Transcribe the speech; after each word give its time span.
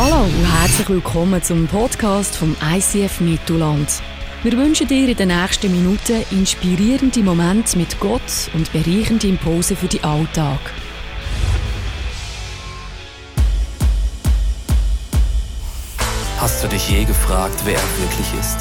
Hallo 0.00 0.26
und 0.26 0.60
herzlich 0.60 0.88
willkommen 0.90 1.42
zum 1.42 1.66
Podcast 1.66 2.36
vom 2.36 2.56
ICF 2.62 3.18
Mittelland. 3.18 4.00
Wir 4.44 4.52
wünschen 4.52 4.86
dir 4.86 5.08
in 5.08 5.16
den 5.16 5.26
nächsten 5.26 5.72
Minuten 5.72 6.24
inspirierende 6.30 7.20
Momente 7.20 7.76
mit 7.76 7.98
Gott 7.98 8.48
und 8.54 8.72
bereichende 8.72 9.26
Impulse 9.26 9.74
für 9.74 9.88
den 9.88 10.04
Alltag. 10.04 10.60
Hast 16.38 16.62
du 16.62 16.68
dich 16.68 16.88
je 16.88 17.02
gefragt, 17.02 17.60
wer 17.64 17.74
er 17.74 17.98
wirklich 17.98 18.28
ist? 18.38 18.58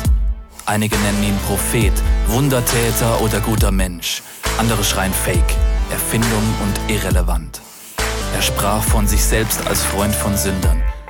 Einige 0.65 0.97
nennen 0.97 1.23
ihn 1.23 1.38
Prophet, 1.45 1.93
Wundertäter 2.29 3.21
oder 3.21 3.41
guter 3.41 3.71
Mensch. 3.71 4.23
Andere 4.57 4.83
schreien 4.83 5.13
Fake, 5.13 5.55
Erfindung 5.91 6.55
und 6.63 6.91
irrelevant. 6.91 7.61
Er 8.33 8.41
sprach 8.41 8.81
von 8.81 9.05
sich 9.05 9.23
selbst 9.23 9.67
als 9.67 9.83
Freund 9.83 10.15
von 10.15 10.35
Sündern, 10.35 10.81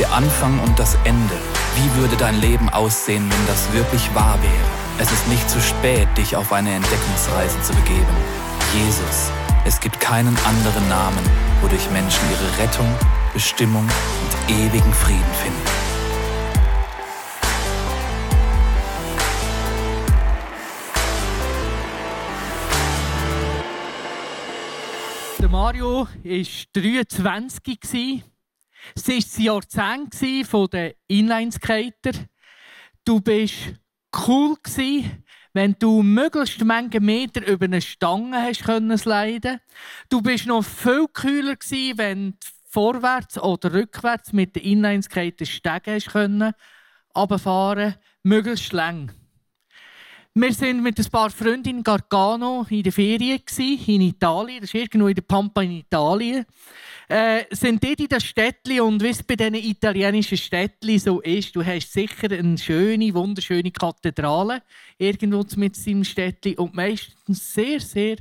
Der 0.00 0.14
Anfang 0.14 0.58
und 0.60 0.78
das 0.78 0.94
Ende. 1.04 1.34
Wie 1.76 2.00
würde 2.00 2.16
dein 2.16 2.40
Leben 2.40 2.70
aussehen, 2.70 3.30
wenn 3.30 3.46
das 3.46 3.70
wirklich 3.74 4.14
wahr 4.14 4.38
wäre? 4.40 4.54
Es 4.98 5.12
ist 5.12 5.28
nicht 5.28 5.50
zu 5.50 5.60
spät, 5.60 6.08
dich 6.16 6.34
auf 6.36 6.54
eine 6.54 6.72
Entdeckungsreise 6.72 7.60
zu 7.60 7.74
begeben. 7.74 8.16
Jesus. 8.72 9.30
Es 9.66 9.78
gibt 9.78 10.00
keinen 10.00 10.34
anderen 10.46 10.88
Namen, 10.88 11.22
wodurch 11.60 11.90
Menschen 11.90 12.22
ihre 12.30 12.64
Rettung, 12.64 12.88
Bestimmung 13.34 13.82
und 13.82 14.54
ewigen 14.56 14.90
Frieden 14.94 15.34
finden. 15.34 15.60
Der 25.40 25.48
Mario 25.50 26.08
war 26.08 26.82
23. 26.82 28.24
Es 28.94 29.08
war 29.08 29.16
das 29.16 29.38
Jahrzehnt 29.38 30.72
den 30.72 30.92
Inlineskater. 31.08 32.12
Du 33.04 33.20
warst 33.24 33.80
cool, 34.26 34.56
wenn 35.52 35.76
du 35.78 36.02
möglichst 36.02 36.64
Menge 36.64 37.00
Meter 37.00 37.46
über 37.46 37.64
eine 37.64 37.80
Stange 37.80 38.42
hast 38.42 38.64
können. 38.64 39.60
Du 40.08 40.22
bist 40.22 40.46
noch 40.46 40.62
viel 40.62 41.06
kühler 41.12 41.56
wenn 41.96 42.32
du 42.32 42.36
vorwärts 42.70 43.38
oder 43.38 43.72
rückwärts 43.72 44.32
mit 44.32 44.54
den 44.54 44.62
Inlineskater 44.62 45.44
Stegen 45.44 45.94
hast 45.94 46.10
können, 46.10 46.52
runterfahren, 47.16 47.96
möglichst 48.22 48.72
lang. 48.72 49.12
Wir 50.32 50.60
waren 50.60 50.80
mit 50.80 50.96
ein 50.96 51.10
paar 51.10 51.28
Freunden 51.30 51.78
in 51.78 51.82
Gargano 51.82 52.64
in 52.70 52.84
der 52.84 52.92
Ferien 52.92 53.40
in 53.58 54.00
Italien. 54.00 54.60
Das 54.60 54.72
ist 54.72 54.74
irgendwo 54.74 55.08
in 55.08 55.14
der 55.16 55.22
Pampa 55.22 55.60
in 55.60 55.72
Italien. 55.72 56.46
Äh, 57.08 57.46
sind 57.50 57.82
dort 57.82 57.98
in 57.98 58.06
das 58.06 58.22
Städtli 58.22 58.78
und 58.78 59.02
wie 59.02 59.08
es 59.08 59.24
bei 59.24 59.34
diesen 59.34 59.54
italienischen 59.54 60.38
Städtli 60.38 61.00
so 61.00 61.20
ist, 61.20 61.56
du 61.56 61.64
hast 61.64 61.92
sicher 61.92 62.30
eine 62.30 62.56
schöne, 62.56 63.12
wunderschöne 63.12 63.72
Kathedrale 63.72 64.62
irgendwo 64.98 65.44
mit 65.56 65.74
seinem 65.74 66.04
Städtli 66.04 66.54
und 66.54 66.74
meistens 66.74 67.52
sehr, 67.52 67.80
sehr 67.80 68.18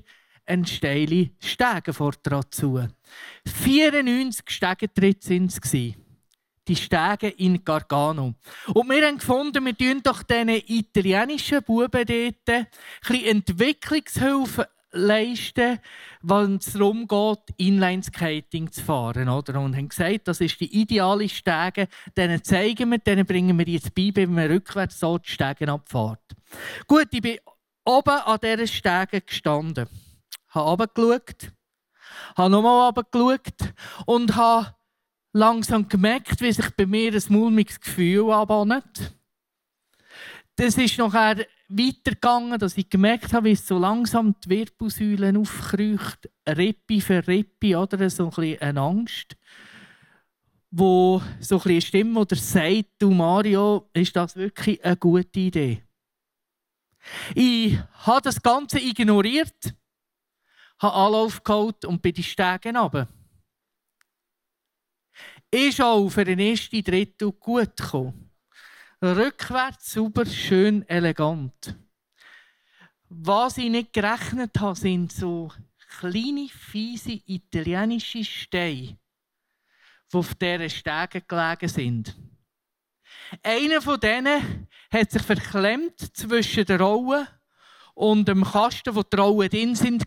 eine 0.47 0.65
steile 0.65 1.29
Stege 1.39 1.93
vor 1.93 2.13
dazu. 2.23 2.87
94 3.45 4.49
Stegentritte 4.49 5.29
waren 5.29 5.45
es 5.45 5.61
die 6.69 6.75
Stege 6.75 7.29
in 7.29 7.65
Gargano. 7.65 8.35
Und 8.73 8.89
wir 8.89 9.05
haben 9.05 9.17
gefunden, 9.17 9.65
wir 9.65 9.75
tun 9.75 10.01
doch 10.03 10.21
diesen 10.23 10.49
italienischen 10.49 11.63
Buben 11.63 12.05
dort 12.05 12.67
ein 13.09 13.25
Entwicklungshilfe 13.25 14.69
leisten, 14.91 15.79
wenn 16.21 16.55
es 16.55 16.73
darum 16.73 17.07
geht, 17.07 17.39
Inline-Skating 17.57 18.71
zu 18.71 18.83
fahren. 18.83 19.29
Oder? 19.29 19.59
Und 19.59 19.75
haben 19.75 19.89
gesagt, 19.89 20.27
das 20.27 20.41
ist 20.41 20.59
die 20.59 20.81
ideale 20.81 21.27
Stege, 21.27 21.87
denen 22.15 22.43
zeigen 22.43 22.91
wir, 22.91 22.99
denen 22.99 23.25
bringen 23.25 23.57
wir 23.57 23.67
jetzt 23.67 23.93
bei, 23.93 24.11
wenn 24.13 24.33
man 24.33 24.47
rückwärts 24.47 24.99
so 24.99 25.17
die 25.17 25.29
Stege 25.29 25.71
abfährt. 25.71 26.21
Gut, 26.87 27.07
ich 27.11 27.21
bin 27.21 27.39
oben 27.85 28.09
an 28.09 28.39
dieser 28.41 28.67
Stege 28.67 29.21
gestanden, 29.21 29.87
habe 30.49 30.83
runtergeschaut, 30.83 31.51
habe 32.35 32.49
nochmal 32.49 32.87
runtergeschaut 32.87 33.73
und 34.05 34.35
habe 34.35 34.75
langsam 35.33 35.87
gemerkt, 35.87 36.41
wie 36.41 36.51
sich 36.51 36.69
bei 36.75 36.85
mir 36.85 37.13
ein 37.13 37.23
mulmiges 37.29 37.79
Gefühl 37.79 38.31
anbahnt. 38.31 39.13
Das 40.55 40.77
ist 40.77 40.97
nachher 40.97 41.45
weitergegangen, 41.69 42.59
dass 42.59 42.77
ich 42.77 42.89
gemerkt 42.89 43.31
habe, 43.31 43.47
wie 43.47 43.53
es 43.53 43.65
so 43.65 43.77
langsam 43.77 44.35
die 44.43 44.49
Wirbelsäulen 44.49 45.37
aufkreucht, 45.37 46.29
Rippe 46.47 46.99
für 46.99 47.25
Rippe, 47.27 47.77
oder 47.77 48.09
so 48.09 48.25
ein 48.25 48.29
bisschen 48.31 48.61
eine 48.61 48.81
Angst, 48.81 49.37
wo 50.71 51.21
so 51.39 51.55
ein 51.55 51.59
bisschen 51.59 51.71
eine 51.71 51.81
Stimme 51.81 52.19
oder 52.19 52.35
sagt, 52.35 52.89
du 52.97 53.11
Mario, 53.11 53.89
ist 53.93 54.15
das 54.15 54.35
wirklich 54.35 54.83
eine 54.83 54.97
gute 54.97 55.39
Idee? 55.39 55.83
Ich 57.33 57.79
habe 57.93 58.21
das 58.21 58.41
Ganze 58.41 58.79
ignoriert, 58.79 59.73
habe 60.79 60.93
Anlauf 60.93 61.43
geholt 61.43 61.85
und 61.85 62.01
bin 62.01 62.13
die 62.13 62.23
Stege 62.23 62.77
runter 62.77 63.07
ist 65.51 65.81
auch 65.81 66.09
für 66.09 66.25
den 66.25 66.39
ersten 66.39 66.83
Drittel 66.83 67.31
gut 67.31 67.75
gekommen. 67.75 68.31
Rückwärts, 69.01 69.93
sauber, 69.93 70.25
schön, 70.25 70.87
elegant. 70.87 71.75
Was 73.07 73.57
ich 73.57 73.69
nicht 73.69 73.93
gerechnet 73.93 74.59
habe, 74.59 74.77
sind 74.77 75.11
so 75.11 75.51
kleine, 75.99 76.47
fiese 76.49 77.19
italienische 77.25 78.23
Steine, 78.23 78.97
die 80.11 80.17
auf 80.17 80.35
dieser 80.35 80.69
Stege 80.69 81.21
gelegen 81.21 81.67
sind. 81.67 82.15
Einer 83.41 83.81
von 83.81 83.99
denen 83.99 84.67
hat 84.91 85.11
sich 85.11 85.21
verklemmt 85.21 86.15
zwischen 86.15 86.65
der 86.65 86.79
Rollen 86.79 87.27
und 87.95 88.27
dem 88.27 88.43
Kasten, 88.43 88.95
wo 88.95 89.03
die 89.03 89.15
Rollen 89.17 89.49
drin 89.49 89.75
sind. 89.75 90.05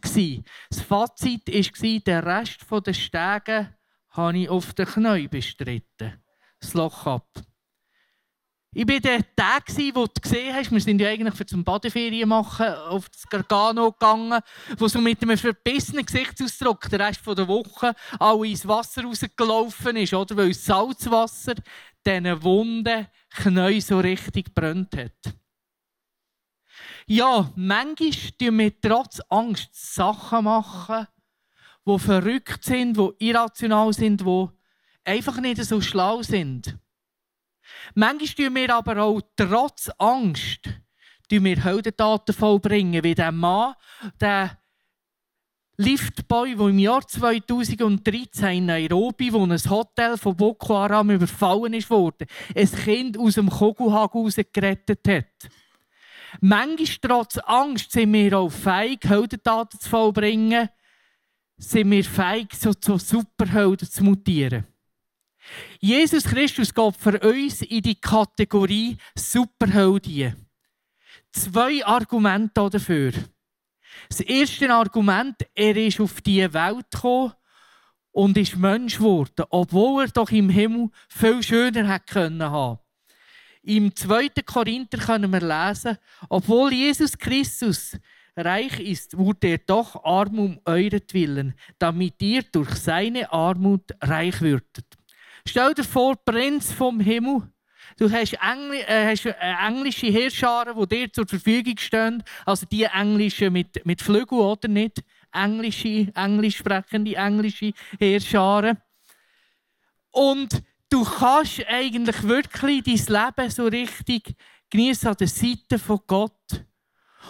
Das 0.70 0.80
Fazit 0.82 1.48
war, 1.48 2.00
der 2.00 2.26
Rest 2.26 2.66
der 2.70 2.94
Stege 2.94 3.74
habe 4.12 4.38
ich 4.38 4.48
auf 4.48 4.72
den 4.74 4.86
Knien 4.86 5.28
bestritten. 5.28 6.22
Das 6.60 6.74
Loch 6.74 7.06
ab. 7.06 7.28
Ich 8.74 8.88
war 8.88 9.00
der 9.00 9.20
Tag, 9.36 9.68
wo 9.94 10.06
du 10.06 10.20
gesehen 10.20 10.54
hast, 10.54 10.72
wir 10.72 10.80
sind 10.80 10.98
ja 10.98 11.10
eigentlich 11.10 11.34
für 11.34 11.44
zum 11.44 11.62
Badeferien 11.62 12.26
machen 12.26 12.66
auf 12.66 13.06
das 13.10 13.28
Gargano 13.28 13.92
gegangen, 13.92 14.40
wo 14.78 14.88
so 14.88 14.98
mit 14.98 15.22
einem 15.22 15.36
verbissenen 15.36 16.06
Gesichtsausdruck 16.06 16.88
der 16.88 17.00
Rest 17.00 17.20
der 17.26 17.46
Woche 17.48 17.94
alle 18.18 18.48
ins 18.48 18.66
Wasser 18.66 19.02
rausgelaufen 19.02 19.96
ist, 19.96 20.14
oder? 20.14 20.38
Weil 20.38 20.48
das 20.48 20.64
Salzwasser 20.64 21.54
diesen 22.06 22.42
wunden 22.42 23.08
Knie 23.34 23.80
so 23.82 23.98
richtig 23.98 24.54
brennt 24.54 24.96
hat. 24.96 25.34
Ja, 27.06 27.52
manchmal 27.56 28.10
tun 28.38 28.58
wir 28.58 28.80
trotz 28.80 29.20
Angst 29.28 29.68
Sachen 29.72 30.44
machen, 30.44 31.06
die 31.87 31.98
verrückt 31.98 32.65
sind, 32.65 32.97
die 32.97 33.28
irrational 33.28 33.93
sind, 33.93 34.20
die 34.20 34.48
einfach 35.04 35.41
nicht 35.41 35.65
so 35.65 35.81
schlau 35.81 36.22
sind. 36.22 36.78
Manchmal 37.95 38.47
tun 38.47 38.54
wir 38.56 38.74
aber 38.74 39.03
auch 39.03 39.21
trotz 39.36 39.91
Angst 39.98 40.68
wir 41.41 41.65
Heldentaten 41.65 42.34
vollbringen, 42.34 43.03
wie 43.03 43.15
der 43.15 43.33
Mann, 43.33 43.74
der 44.21 44.59
Liftboy, 45.78 46.54
der 46.54 46.68
im 46.68 46.78
Jahr 46.78 47.06
2013 47.06 48.59
in 48.59 48.66
Nairobi, 48.66 49.33
wo 49.33 49.42
ein 49.42 49.71
Hotel 49.71 50.18
von 50.18 50.36
Boko 50.36 50.74
Haram 50.74 51.10
überfallen 51.10 51.72
worden, 51.89 52.27
ein 52.54 52.71
Kind 52.71 53.18
aus 53.18 53.34
dem 53.34 53.48
Koguhag 53.48 54.15
rausgerettet 54.15 55.09
hat. 55.09 55.51
Manchmal 56.41 56.98
trotz 57.01 57.39
Angst 57.39 57.92
sind 57.92 58.12
wir 58.12 58.39
auch 58.39 58.51
feig, 58.51 59.04
Heldentaten 59.04 59.80
zu 59.80 59.89
vollbringen, 59.89 60.68
sind 61.57 61.91
wir 61.91 62.04
feig, 62.04 62.54
so 62.54 62.75
zu 62.75 62.99
Superhelden 62.99 63.89
zu 63.89 64.04
mutieren. 64.04 64.66
Jesus 65.81 66.25
Christus 66.25 66.72
geht 66.72 66.97
für 66.97 67.19
uns 67.21 67.63
in 67.63 67.83
die 67.83 68.01
Kategorie 68.01 68.97
Superheldin. 69.15 70.47
Zwei 71.33 71.84
Argumente 71.84 72.69
dafür. 72.71 73.13
Das 74.09 74.21
erste 74.21 74.72
Argument, 74.72 75.37
er 75.54 75.77
ist 75.77 76.01
auf 76.01 76.21
diese 76.21 76.53
Welt 76.53 76.91
gekommen 76.91 77.33
und 78.13 78.37
ist 78.37 78.57
Mensch 78.57 78.99
geworden, 78.99 79.45
obwohl 79.51 80.04
er 80.04 80.09
doch 80.09 80.31
im 80.31 80.51
Himmel 80.51 80.91
viel 81.09 81.43
schöner 81.43 81.89
hätte 81.89 82.13
können 82.13 82.43
haben. 82.43 82.78
Im 83.63 83.95
2. 83.95 84.28
Korinther 84.45 84.99
können 84.99 85.33
wir 85.33 85.41
lesen, 85.41 85.97
obwohl 86.28 86.72
Jesus 86.72 87.16
Christus 87.16 87.97
reich 88.36 88.80
ist, 88.80 89.16
wurde 89.16 89.48
er 89.48 89.58
doch 89.58 90.04
arm 90.04 90.38
um 90.38 90.60
euretwillen, 90.64 91.54
damit 91.78 92.20
ihr 92.22 92.42
durch 92.42 92.70
seine 92.76 93.32
Armut 93.32 93.92
reich 94.00 94.40
würdet. 94.40 94.86
Stell 95.46 95.74
dir 95.74 95.84
vor, 95.84 96.16
Prinz 96.16 96.72
vom 96.72 97.00
Himmel, 97.00 97.42
du 97.98 98.10
hast, 98.10 98.34
Engl 98.34 98.76
äh, 98.86 99.10
hast 99.10 99.26
äh, 99.26 99.34
englische 99.66 100.06
Heerscharen, 100.06 100.78
die 100.78 100.86
dir 100.86 101.12
zur 101.12 101.26
Verfügung 101.26 101.76
stehen, 101.78 102.22
also 102.46 102.64
die 102.66 102.84
englischen 102.84 103.52
mit, 103.52 103.84
mit 103.84 104.00
Flügeln 104.00 104.40
oder 104.40 104.68
nicht, 104.68 105.02
englische, 105.32 106.12
englisch 106.14 106.58
sprechende 106.58 107.16
englische 107.16 107.72
Heerscharen. 107.98 108.78
Und 110.10 110.62
du 110.90 111.04
kannst 111.04 111.66
eigentlich 111.66 112.22
wirklich 112.22 113.04
dein 113.06 113.34
Leben 113.36 113.50
so 113.50 113.66
richtig 113.66 114.34
genießen 114.70 115.08
an 115.08 115.16
der 115.18 115.28
Seite 115.28 115.78
von 115.78 116.00
Gott. 116.06 116.64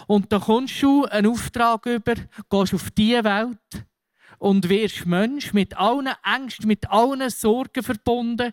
Und 0.06 0.32
da 0.32 0.38
kommst 0.38 0.82
du 0.82 1.04
einen 1.04 1.30
Auftrag 1.30 1.86
über, 1.86 2.14
gehst 2.14 2.74
auf 2.74 2.90
diese 2.90 3.24
Welt 3.24 3.86
und 4.38 4.68
wirst 4.68 5.06
Mensch 5.06 5.52
mit 5.52 5.76
allen 5.76 6.10
Ängsten, 6.24 6.66
mit 6.66 6.90
allen 6.90 7.30
Sorgen 7.30 7.82
verbunden 7.82 8.52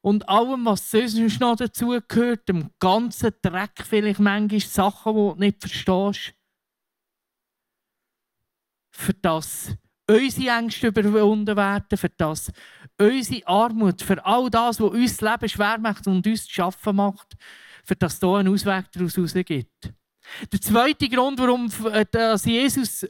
und 0.00 0.28
allem, 0.28 0.66
was 0.66 0.90
sonst 0.90 1.40
noch 1.40 1.56
dazu 1.56 1.98
gehört, 2.06 2.48
dem 2.48 2.70
ganzen 2.78 3.32
Dreck, 3.40 3.82
vielleicht 3.82 4.20
manchmal 4.20 4.60
Sachen, 4.60 5.14
die 5.14 5.18
du 5.18 5.34
nicht 5.38 5.60
verstehst. 5.60 6.34
Für 8.92 9.14
das 9.14 9.76
unsere 10.06 10.58
Ängste 10.58 10.88
überwunden 10.88 11.56
werden, 11.56 11.96
für 11.96 12.10
das 12.10 12.52
unsere 13.00 13.46
Armut, 13.46 14.02
für 14.02 14.24
all 14.24 14.50
das, 14.50 14.78
was 14.78 14.90
uns 14.90 15.16
das 15.16 15.30
Leben 15.32 15.48
schwer 15.48 15.78
macht 15.78 16.06
und 16.06 16.26
uns 16.26 16.46
zu 16.46 16.52
schaffen 16.52 16.96
macht, 16.96 17.34
für 17.84 17.96
das 17.96 18.18
hier 18.18 18.28
einen 18.30 18.52
Ausweg 18.52 18.90
daraus 18.92 19.14
gibt. 19.34 19.92
Der 20.52 20.60
zweite 20.60 21.08
Grund, 21.08 21.38
warum 21.38 21.70
äh, 21.92 22.04
dass 22.10 22.44
Jesus 22.44 23.06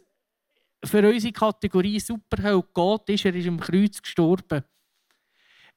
für 0.85 1.09
unsere 1.09 1.33
Kategorie 1.33 2.01
Superheld 2.01 2.67
geht, 2.75 3.09
ist, 3.15 3.25
er 3.25 3.35
ist 3.35 3.49
am 3.49 3.61
Kreuz 3.61 4.03
gestorben. 4.03 4.65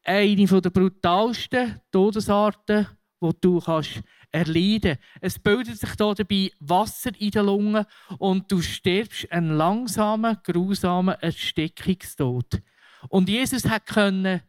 Eine 0.04 0.62
der 0.62 0.70
brutalsten 0.70 1.82
Todesarten, 1.92 2.88
die 3.22 3.32
du 3.42 3.60
kannst 3.60 4.02
erleiden 4.32 4.98
Es 5.22 5.40
bildet 5.40 5.80
sich 5.80 5.90
hier 5.98 6.14
dabei 6.14 6.52
Wasser 6.60 7.12
in 7.18 7.32
den 7.32 7.46
Lungen 7.46 7.86
und 8.18 8.52
du 8.52 8.62
stirbst 8.62 9.32
einen 9.32 9.58
langsamen, 9.58 10.38
grausamen 10.44 11.16
Erstickungstod. 11.16 12.62
Und 13.10 13.30
Jesus 13.30 13.64
konnte 13.64 14.44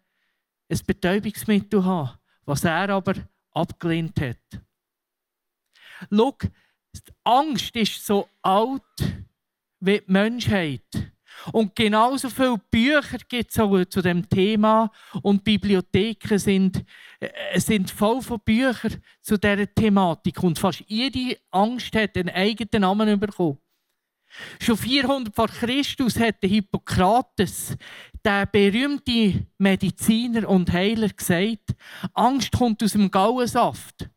ein 0.69 0.81
Betäubungsmittel 0.87 1.85
haben, 1.85 2.19
was 2.45 2.65
er 2.65 2.91
aber 2.91 3.15
abgelehnt 3.61 4.21
hat. 4.21 4.63
Schau, 6.11 6.37
Angst 7.25 7.77
ist 7.77 8.05
so 8.05 8.29
alt 8.43 8.83
wie 9.81 10.01
die 10.01 10.13
Menschheit. 10.13 11.13
Und 11.53 11.75
genauso 11.77 12.29
viele 12.29 12.59
Bücher 12.71 13.19
gibt 13.29 13.57
es 13.57 13.91
zu 13.91 14.03
dem 14.03 14.29
Thema 14.29 14.91
und 15.23 15.45
Bibliotheken 15.45 16.39
sind, 16.39 16.85
äh, 17.21 17.61
sind 17.61 17.91
voll 17.91 18.21
von 18.23 18.41
Büchern 18.41 19.03
zu 19.23 19.39
dieser 19.39 19.73
Thematik. 19.73 20.43
Und 20.43 20.59
fast 20.59 20.83
jede 20.89 21.39
Angst 21.51 21.95
hat 21.95 22.17
einen 22.17 22.31
eigenen 22.31 22.83
Namen 22.83 23.21
bekommen. 23.21 23.59
Schon 24.61 24.77
400 24.77 25.35
vor 25.35 25.49
Christus 25.49 26.19
hat 26.19 26.43
der 26.43 26.51
Hippokrates, 26.51 27.77
der 28.25 28.47
berühmte 28.47 29.47
Mediziner 29.59 30.49
und 30.49 30.73
Heiler, 30.73 31.09
gesagt, 31.09 31.75
Angst 32.15 32.53
kommt 32.53 32.83
aus 32.83 32.93
dem 32.93 33.11
Gauensaft. 33.11 34.09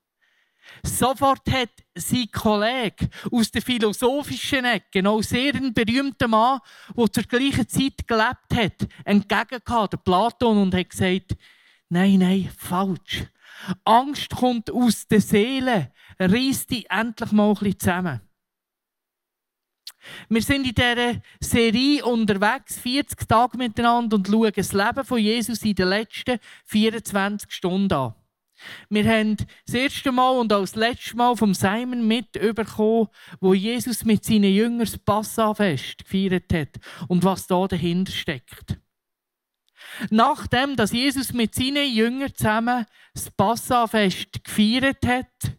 Sofort 0.84 1.50
hat 1.52 1.70
sein 1.96 2.30
Kollege 2.32 3.10
aus 3.32 3.52
der 3.52 3.62
philosophischen 3.62 4.66
Ecke, 4.66 5.08
auch 5.08 5.22
sehr 5.22 5.54
ein 5.54 5.74
berühmter 5.74 6.28
Mann, 6.28 6.60
der 6.96 7.12
zur 7.12 7.24
gleichen 7.24 7.68
Zeit 7.68 8.08
gelebt 8.08 8.54
hat, 8.54 8.88
entgegengekommen, 9.06 9.90
der 9.92 9.98
Platon, 9.98 10.58
und 10.58 10.74
hat 10.74 10.90
gesagt, 10.90 11.36
nein, 11.90 12.20
nein, 12.20 12.50
falsch. 12.58 13.26
Angst 13.86 14.30
kommt 14.32 14.72
aus 14.72 15.08
der 15.08 15.22
Seele, 15.22 15.92
reiss 16.18 16.66
dich 16.66 16.90
endlich 16.90 17.32
mal 17.32 17.50
ein 17.50 17.54
bisschen 17.56 17.80
zusammen. 17.80 18.22
Wir 20.30 20.42
sind 20.42 20.68
in 20.68 20.74
dieser 20.74 21.22
Serie 21.40 22.04
unterwegs, 22.04 22.80
40 22.80 23.28
Tage 23.28 23.58
miteinander, 23.58 24.18
und 24.18 24.28
schauen 24.28 24.52
das 24.56 24.74
Leben 24.74 25.06
von 25.06 25.20
Jesus 25.20 25.62
in 25.64 25.76
den 25.76 25.90
letzten 25.90 26.40
24 26.66 27.52
Stunden 27.52 27.94
an. 27.94 28.16
Wir 28.90 29.06
haben 29.06 29.38
das 29.66 29.76
erste 29.76 30.12
Mal 30.12 30.38
und 30.38 30.54
auch 30.54 30.62
das 30.62 30.76
letzte 30.76 31.16
Mal 31.16 31.36
vom 31.36 31.54
Simon 31.54 32.08
mitbekommen, 32.08 33.08
wo 33.40 33.54
Jesus 33.54 34.06
mit 34.06 34.24
seinen 34.24 34.54
Jüngern 34.54 34.80
das 34.86 34.98
Passafest 34.98 36.06
gefeiert 36.06 36.54
hat 36.54 36.80
und 37.08 37.24
was 37.24 37.48
da 37.48 37.68
dahinter 37.68 38.12
steckt. 38.12 38.78
Nachdem, 40.10 40.76
dass 40.76 40.92
Jesus 40.92 41.34
mit 41.34 41.56
seinen 41.56 41.92
Jüngern 41.92 42.34
zusammen 42.34 42.86
das 43.14 43.30
Passafest 43.32 44.44
gefeiert 44.44 45.06
hat, 45.06 45.58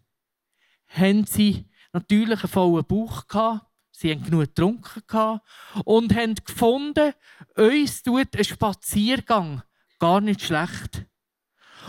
haben 0.88 1.26
sie 1.26 1.66
natürlich 1.92 2.40
einen 2.40 2.52
vollen 2.52 2.84
Bauch 2.84 3.26
gehabt. 3.26 3.66
Sie 4.02 4.10
haben 4.10 4.24
genug 4.24 4.46
getrunken 4.46 5.40
und 5.84 6.12
haben 6.12 6.34
gefunden, 6.34 7.12
uns 7.54 8.02
tut 8.02 8.36
ein 8.36 8.42
Spaziergang 8.42 9.62
gar 10.00 10.20
nicht 10.20 10.42
schlecht. 10.42 11.06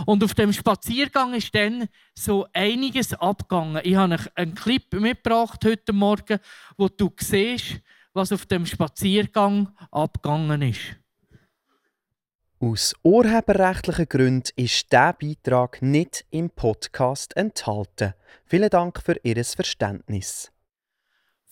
Und 0.06 0.24
auf 0.24 0.36
dem 0.36 0.54
Spaziergang 0.54 1.34
ist 1.34 1.56
dann 1.56 1.88
so 2.14 2.46
einiges 2.54 3.16
abgegangen. 3.16 3.82
Ich 3.84 3.96
habe 3.96 4.20
einen 4.36 4.54
Clip 4.54 4.94
mitgebracht 4.94 5.66
heute 5.66 5.92
Morgen, 5.92 6.38
wo 6.78 6.88
du 6.88 7.12
siehst, 7.20 7.82
was 8.14 8.32
auf 8.32 8.46
dem 8.46 8.68
Spaziergang 8.68 9.76
abgegangen 9.90 10.62
ist. 10.62 10.96
Aus 12.60 12.94
urheberrechtlichen 13.02 14.08
Gründen 14.08 14.52
ist 14.56 14.92
dieser 14.92 15.14
Beitrag 15.14 15.82
nicht 15.82 16.26
im 16.30 16.52
Podcast 16.52 17.36
enthalten. 17.36 18.14
Vielen 18.46 18.70
Dank 18.70 19.02
für 19.02 19.20
Ihr 19.24 19.44
Verständnis. 19.44 20.53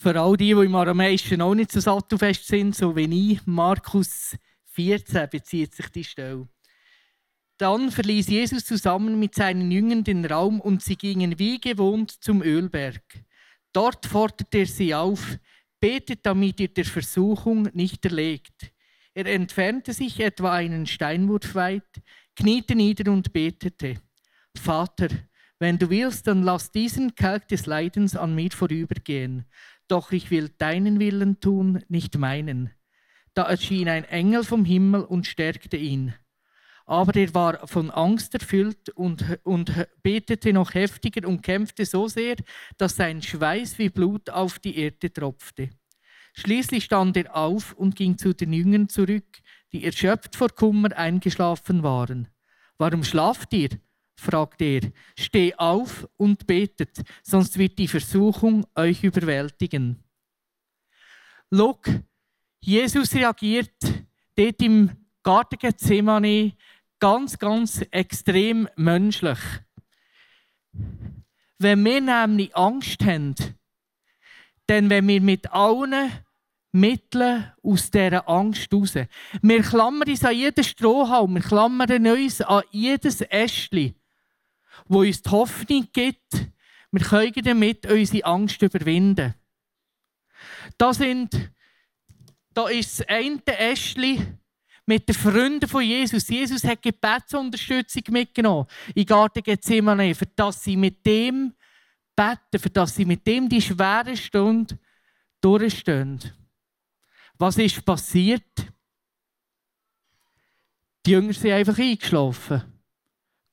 Für 0.01 0.19
all 0.19 0.35
die, 0.35 0.55
die 0.55 0.65
im 0.65 0.73
Aramäischen 0.73 1.43
auch 1.43 1.53
nicht 1.53 1.71
so 1.71 1.79
sattelfest 1.79 2.47
sind, 2.47 2.75
so 2.75 2.95
wie 2.95 3.33
ich, 3.33 3.45
Markus 3.45 4.35
14 4.71 5.29
bezieht 5.29 5.75
sich 5.75 5.89
die 5.89 6.03
Stelle. 6.03 6.47
Dann 7.59 7.91
verließ 7.91 8.27
Jesus 8.29 8.65
zusammen 8.65 9.19
mit 9.19 9.35
seinen 9.35 9.69
Jüngern 9.69 10.03
den 10.03 10.25
Raum 10.25 10.59
und 10.59 10.81
sie 10.81 10.95
gingen 10.95 11.37
wie 11.37 11.61
gewohnt 11.61 12.09
zum 12.09 12.41
Ölberg. 12.41 13.03
Dort 13.73 14.07
forderte 14.07 14.57
er 14.57 14.65
sie 14.65 14.95
auf, 14.95 15.37
betet, 15.79 16.25
damit 16.25 16.59
ihr 16.59 16.69
der 16.69 16.85
Versuchung 16.85 17.69
nicht 17.73 18.03
erlegt. 18.03 18.73
Er 19.13 19.27
entfernte 19.27 19.93
sich 19.93 20.19
etwa 20.19 20.51
einen 20.51 20.87
Steinwurf 20.87 21.53
weit, 21.53 22.01
kniete 22.35 22.73
nieder 22.73 23.11
und 23.11 23.31
betete. 23.33 24.01
Vater, 24.57 25.09
wenn 25.61 25.77
du 25.77 25.91
willst, 25.91 26.25
dann 26.25 26.41
lass 26.41 26.71
diesen 26.71 27.13
Kelch 27.13 27.45
des 27.45 27.67
Leidens 27.67 28.15
an 28.15 28.33
mir 28.33 28.49
vorübergehen. 28.49 29.45
Doch 29.87 30.11
ich 30.11 30.31
will 30.31 30.49
deinen 30.57 30.99
Willen 30.99 31.39
tun, 31.39 31.83
nicht 31.89 32.17
meinen. 32.17 32.71
Da 33.33 33.43
erschien 33.43 33.89
ein 33.89 34.05
Engel 34.05 34.43
vom 34.43 34.65
Himmel 34.65 35.03
und 35.03 35.27
stärkte 35.27 35.77
ihn 35.77 36.13
aber 36.91 37.15
er 37.15 37.33
war 37.33 37.67
von 37.67 37.89
Angst 37.89 38.33
erfüllt 38.33 38.89
und, 38.89 39.39
und 39.43 39.71
betete 40.03 40.51
noch 40.51 40.73
heftiger 40.73 41.25
und 41.25 41.41
kämpfte 41.41 41.85
so 41.85 42.09
sehr, 42.09 42.35
dass 42.77 42.97
sein 42.97 43.21
Schweiß 43.21 43.77
wie 43.79 43.87
Blut 43.87 44.29
auf 44.29 44.59
die 44.59 44.77
Erde 44.77 45.11
tropfte. 45.11 45.69
Schließlich 46.33 46.83
stand 46.83 47.15
er 47.15 47.33
auf 47.33 47.71
und 47.73 47.95
ging 47.95 48.17
zu 48.17 48.33
den 48.33 48.51
Jüngern 48.51 48.89
zurück, 48.89 49.39
die 49.71 49.85
erschöpft 49.85 50.35
vor 50.35 50.49
Kummer 50.49 50.95
eingeschlafen 50.97 51.81
waren. 51.81 52.27
Warum 52.77 53.05
schlaft 53.05 53.53
ihr? 53.53 53.69
Fragte 54.21 54.65
er. 54.65 54.81
Steh 55.17 55.53
auf 55.55 56.07
und 56.17 56.45
betet, 56.47 57.01
sonst 57.23 57.57
wird 57.57 57.77
die 57.77 57.87
Versuchung 57.87 58.65
euch 58.75 59.03
überwältigen. 59.03 60.03
Log, 61.49 61.89
Jesus 62.59 63.13
reagiert 63.13 63.73
dort 64.35 64.61
im 64.61 64.91
Garten 65.23 65.57
Gethsemane 65.59 66.53
ganz, 66.99 67.37
ganz 67.37 67.81
extrem 67.91 68.69
menschlich. 68.75 69.39
Wenn 71.57 71.83
wir 71.83 72.01
nämlich 72.01 72.55
Angst 72.55 73.03
haben, 73.03 73.35
dann 74.67 74.89
wenn 74.89 75.07
wir 75.07 75.21
mit 75.21 75.51
allen 75.51 76.11
Mitteln 76.71 77.51
aus 77.61 77.91
dieser 77.91 78.27
Angst 78.29 78.73
raus. 78.73 78.95
Wir 79.41 79.61
klammern 79.61 80.09
uns 80.09 80.23
an 80.23 80.35
jeden 80.35 80.63
Strohhalm, 80.63 81.35
wir 81.35 81.41
klammern 81.41 82.07
uns 82.07 82.41
an 82.41 82.63
jedes 82.71 83.21
Ästchen, 83.21 83.95
wo 84.91 84.99
uns 84.99 85.21
die 85.21 85.29
Hoffnung 85.29 85.87
gibt, 85.93 86.33
wir 86.91 87.01
können 87.01 87.43
damit 87.43 87.85
unsere 87.85 88.25
Angst 88.25 88.61
überwinden. 88.61 89.33
Da, 90.77 90.93
sind, 90.93 91.51
da 92.53 92.67
ist 92.67 92.99
das 92.99 93.07
eine 93.07 93.41
Ästchen, 93.57 94.37
mit 94.85 95.07
den 95.07 95.15
Freunden 95.15 95.69
von 95.69 95.83
Jesus. 95.83 96.27
Jesus 96.27 96.65
hat 96.65 96.81
Gebetsunterstützung 96.81 98.03
mitgenommen 98.09 98.67
in 98.93 99.05
Garten 99.05 99.41
Gethsemane, 99.41 100.13
für 100.13 100.25
dass 100.25 100.61
sie 100.61 100.75
mit 100.75 101.05
dem 101.05 101.53
beten, 102.13 102.59
für 102.59 102.69
dass 102.69 102.95
sie 102.95 103.05
mit 103.05 103.25
dem 103.25 103.47
die 103.47 103.61
schwere 103.61 104.17
Stunde 104.17 104.77
durchstehen. 105.39 106.19
Was 107.37 107.57
ist 107.57 107.85
passiert? 107.85 108.43
Die 111.05 111.11
Jünger 111.11 111.31
sind 111.31 111.51
einfach 111.51 111.79
eingeschlafen. 111.79 112.61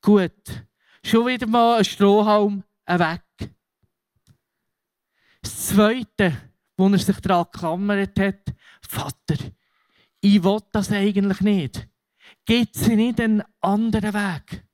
Gut, 0.01 0.67
schon 1.03 1.27
wieder 1.27 1.47
mal 1.47 1.79
ein 1.79 1.85
Strohhalm 1.85 2.63
weg. 2.87 3.21
Das 5.41 5.67
Zweite, 5.67 6.51
wo 6.77 6.87
er 6.87 6.97
sich 6.97 7.19
daran 7.19 7.45
geklammert 7.51 8.19
hat, 8.19 8.53
Vater, 8.81 9.37
ich 10.21 10.43
will 10.43 10.59
das 10.71 10.91
eigentlich 10.91 11.41
nicht. 11.41 11.87
Gibt 12.45 12.75
es 12.75 12.87
nicht 12.87 13.19
einen 13.19 13.43
anderen 13.61 14.13
Weg? 14.13 14.65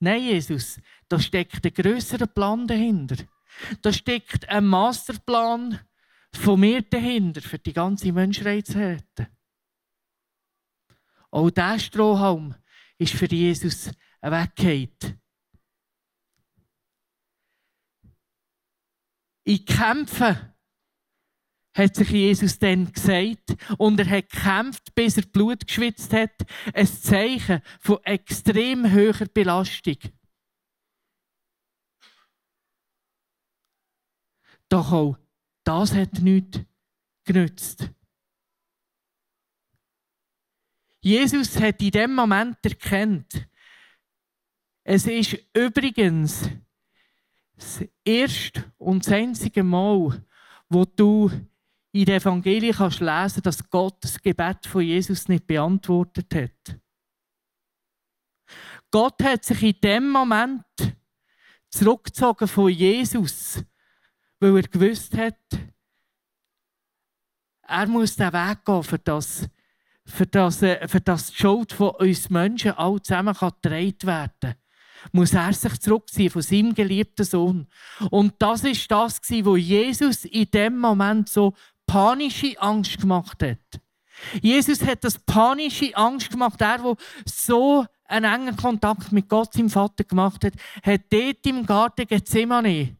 Nein, 0.00 0.22
Jesus, 0.22 0.78
da 1.08 1.18
steckt 1.18 1.64
ein 1.64 1.72
grösserer 1.72 2.26
Plan 2.26 2.66
dahinter. 2.66 3.24
Da 3.80 3.92
steckt 3.92 4.48
ein 4.48 4.66
Masterplan 4.66 5.80
von 6.32 6.60
mir 6.60 6.82
dahinter, 6.82 7.40
für 7.40 7.58
die 7.58 7.72
ganze 7.72 8.12
Menschheit 8.12 8.66
zu 8.66 8.78
retten. 8.78 9.28
Auch 11.30 11.50
dieser 11.50 11.78
Strohhalm 11.78 12.54
ist 12.98 13.14
für 13.14 13.26
Jesus 13.26 13.90
ein 14.20 14.32
Weggeht. 14.32 15.16
In 19.46 19.64
Kämpfen 19.64 20.54
hat 21.74 21.96
sich 21.96 22.10
Jesus 22.10 22.58
dann 22.58 22.92
gesagt 22.92 23.56
und 23.78 23.98
er 23.98 24.08
hat 24.08 24.30
gekämpft, 24.30 24.94
bis 24.94 25.16
er 25.16 25.26
Blut 25.26 25.66
geschwitzt 25.66 26.12
hat. 26.12 26.34
Ein 26.72 26.86
Zeichen 26.86 27.60
von 27.80 28.02
extrem 28.04 28.90
hoher 28.92 29.26
Belastung. 29.34 29.98
Doch 34.68 34.92
auch 34.92 35.18
das 35.64 35.94
hat 35.94 36.20
nichts 36.20 36.60
genützt. 37.24 37.90
Jesus 41.04 41.60
hat 41.60 41.82
in 41.82 41.90
dem 41.90 42.14
Moment 42.14 42.56
erkannt, 42.64 43.46
es 44.84 45.06
ist 45.06 45.36
übrigens 45.52 46.48
das 47.54 47.84
erste 48.02 48.72
und 48.78 49.04
das 49.04 49.12
einzige 49.12 49.62
Mal, 49.62 50.24
wo 50.70 50.86
du 50.86 51.30
in 51.92 52.06
den 52.06 52.20
Evangelien 52.20 52.74
kannst 52.74 53.00
lesen, 53.00 53.42
dass 53.42 53.68
Gott 53.68 54.02
das 54.02 54.18
Gebet 54.18 54.64
von 54.66 54.80
Jesus 54.80 55.28
nicht 55.28 55.46
beantwortet 55.46 56.34
hat. 56.34 56.80
Gott 58.90 59.22
hat 59.22 59.44
sich 59.44 59.62
in 59.62 59.80
dem 59.82 60.08
Moment 60.08 60.64
zurückgezogen 61.68 62.48
von 62.48 62.70
Jesus, 62.70 63.62
weil 64.40 64.56
er 64.56 64.62
gewusst 64.62 65.14
hat, 65.18 65.36
er 67.60 67.86
muss 67.88 68.16
den 68.16 68.32
Weg 68.32 68.64
gehen, 68.64 68.82
für 68.82 68.98
das, 68.98 69.46
für 70.06 70.26
das, 70.26 70.62
äh, 70.62 70.86
für 70.88 71.00
das 71.00 71.30
die 71.32 71.36
Schuld 71.36 71.72
von 71.72 71.90
uns 71.90 72.30
Menschen 72.30 72.72
alle 72.72 73.00
zusammen 73.02 73.34
kann 73.34 73.52
getragen 73.62 74.02
werden 74.02 74.54
muss 75.12 75.34
er 75.34 75.52
sich 75.52 75.80
zurückziehen 75.80 76.30
von 76.30 76.42
seinem 76.42 76.74
geliebten 76.74 77.24
Sohn. 77.24 77.66
Und 78.10 78.34
das 78.38 78.64
ist 78.64 78.90
das, 78.90 79.20
was 79.20 79.60
Jesus 79.60 80.24
in 80.24 80.50
dem 80.50 80.78
Moment 80.78 81.28
so 81.28 81.54
panische 81.86 82.58
Angst 82.60 83.00
gemacht 83.00 83.42
hat. 83.42 83.80
Jesus 84.40 84.82
hat 84.82 85.04
das 85.04 85.18
panische 85.18 85.94
Angst 85.96 86.30
gemacht. 86.30 86.60
Er, 86.60 86.78
der 86.78 86.96
so 87.26 87.84
einen 88.06 88.32
engen 88.32 88.56
Kontakt 88.56 89.12
mit 89.12 89.28
Gott, 89.28 89.52
seinem 89.52 89.70
Vater, 89.70 90.04
gemacht 90.04 90.44
hat, 90.44 90.54
hat 90.82 91.02
dort 91.10 91.46
im 91.46 91.66
Garten 91.66 92.06
Gethsemane. 92.06 92.96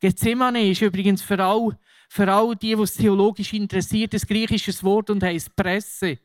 Gethsemane 0.00 0.70
ist 0.70 0.82
übrigens 0.82 1.22
für 1.22 1.42
alle, 1.42 1.78
für 2.08 2.32
alle 2.32 2.56
die, 2.56 2.74
die 2.74 2.82
es 2.82 2.94
theologisch 2.94 3.52
interessiert, 3.52 4.14
ein 4.14 4.20
griechisches 4.20 4.84
Wort 4.84 5.10
und 5.10 5.22
heisst 5.22 5.54
Presse. 5.56 6.18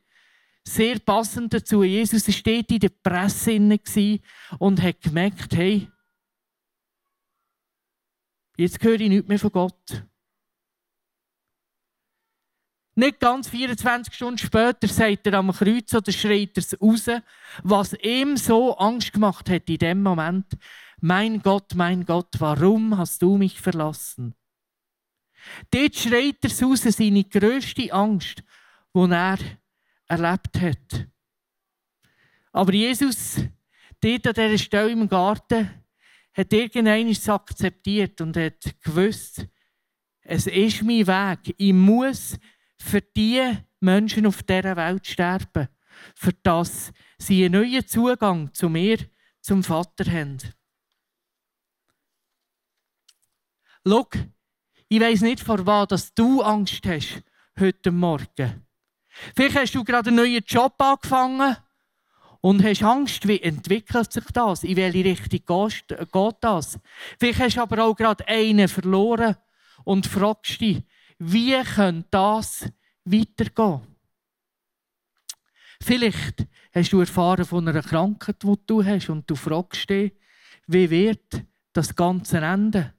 Sehr 0.68 1.00
passend 1.00 1.54
dazu. 1.54 1.82
Jesus 1.82 2.28
war 2.28 2.36
dort 2.44 2.72
in 2.72 2.80
der 2.80 2.90
Presse 2.90 4.20
und 4.60 4.82
hat 4.82 5.02
gemerkt, 5.02 5.56
hey, 5.56 5.88
jetzt 8.58 8.84
höre 8.84 9.00
ich 9.00 9.08
nichts 9.08 9.30
mehr 9.30 9.40
von 9.40 9.52
Gott. 9.54 10.04
Nicht 12.96 13.22
ganz 13.22 13.48
24 13.48 14.14
Stunden 14.14 14.38
später 14.38 14.90
sagt 14.90 15.26
er 15.28 15.36
am 15.36 15.54
Kreuz 15.54 15.94
oder 15.94 16.12
schreit 16.12 16.58
er 16.58 16.64
es 16.64 16.82
raus, 16.82 17.06
was 17.64 17.94
ihm 18.04 18.36
so 18.36 18.76
Angst 18.76 19.14
gemacht 19.14 19.50
hat 19.50 19.70
in 19.70 19.78
dem 19.78 20.04
Moment. 20.04 20.48
Mein 21.00 21.42
Gott, 21.42 21.76
mein 21.76 22.06
Gott, 22.06 22.36
warum 22.40 22.98
hast 22.98 23.22
du 23.22 23.38
mich 23.38 23.62
verlassen? 23.62 24.36
Dort 25.72 25.96
schreit 25.96 26.44
er 26.44 26.52
es 26.52 26.62
raus, 26.62 26.82
seine 26.82 27.24
grösste 27.24 27.94
Angst, 27.94 28.44
die 28.94 29.12
er 29.12 29.38
erlebt 30.08 30.60
hat. 30.60 31.08
Aber 32.52 32.74
Jesus, 32.74 33.36
dort 34.02 34.28
an 34.28 34.34
dieser 34.34 34.58
Stelle 34.58 34.92
im 34.92 35.08
Garten, 35.08 35.70
hat 36.34 36.54
irgendwann 36.54 37.36
akzeptiert 37.36 38.22
und 38.22 38.38
hat 38.38 38.76
gewusst, 38.84 39.48
es 40.22 40.46
ist 40.46 40.84
mein 40.84 41.08
Weg. 41.08 41.56
Ich 41.58 41.74
muss 41.74 42.38
für 42.80 43.02
die 43.02 43.58
Menschen 43.80 44.26
auf 44.26 44.44
dieser 44.44 44.76
Welt 44.76 45.08
sterben, 45.08 45.68
für 46.16 46.34
das 46.44 46.92
sie 47.18 47.46
einen 47.46 47.62
neuen 47.62 47.88
Zugang 47.88 48.54
zu 48.54 48.70
mir, 48.70 48.98
zum 49.42 49.64
Vater 49.64 50.12
haben. 50.12 50.38
Schau, 53.86 54.08
ich 54.90 55.00
weiss 55.00 55.22
nicht, 55.22 55.40
vor 55.40 55.66
was 55.66 56.14
du 56.14 56.42
Angst 56.42 56.86
hast 56.86 57.24
heute 57.58 57.92
Morgen. 57.92 58.67
Vielleicht 59.36 59.56
hast 59.56 59.76
du 59.76 59.84
gerade 59.84 60.10
einen 60.10 60.18
neuen 60.18 60.44
Job 60.46 60.74
angefangen 60.80 61.58
und 62.42 62.64
hast 62.64 62.84
Angst, 62.84 63.28
wie 63.28 63.42
entwickelt 63.42 64.12
sich 64.12 64.26
das? 64.34 64.64
In 64.64 64.78
welche 64.78 65.04
Richtung 65.04 65.68
geht 66.12 66.36
das? 66.42 66.80
Vielleicht 67.20 67.40
hast 67.40 67.58
du 67.58 67.62
aber 67.62 67.84
auch 67.84 67.96
gerade 67.96 68.28
einen 68.28 68.68
verloren 68.68 69.36
und 69.84 70.08
fragst 70.08 70.62
dich, 70.62 70.84
wie 71.20 71.62
könnte 71.64 72.08
das 72.12 72.70
weitergehen? 73.06 73.82
Vielleicht 75.82 76.46
hast 76.74 76.94
du 76.94 77.00
erfahren 77.00 77.46
von 77.46 77.68
einer 77.68 77.82
Krankheit, 77.82 78.42
die 78.44 78.56
du 78.66 78.84
hast, 78.84 79.10
und 79.10 79.30
du 79.30 79.36
fragst 79.36 79.90
dich, 79.90 80.14
wie 80.68 80.90
wird 80.90 81.44
das 81.74 81.96
Ganze 81.96 82.40
enden? 82.40 82.94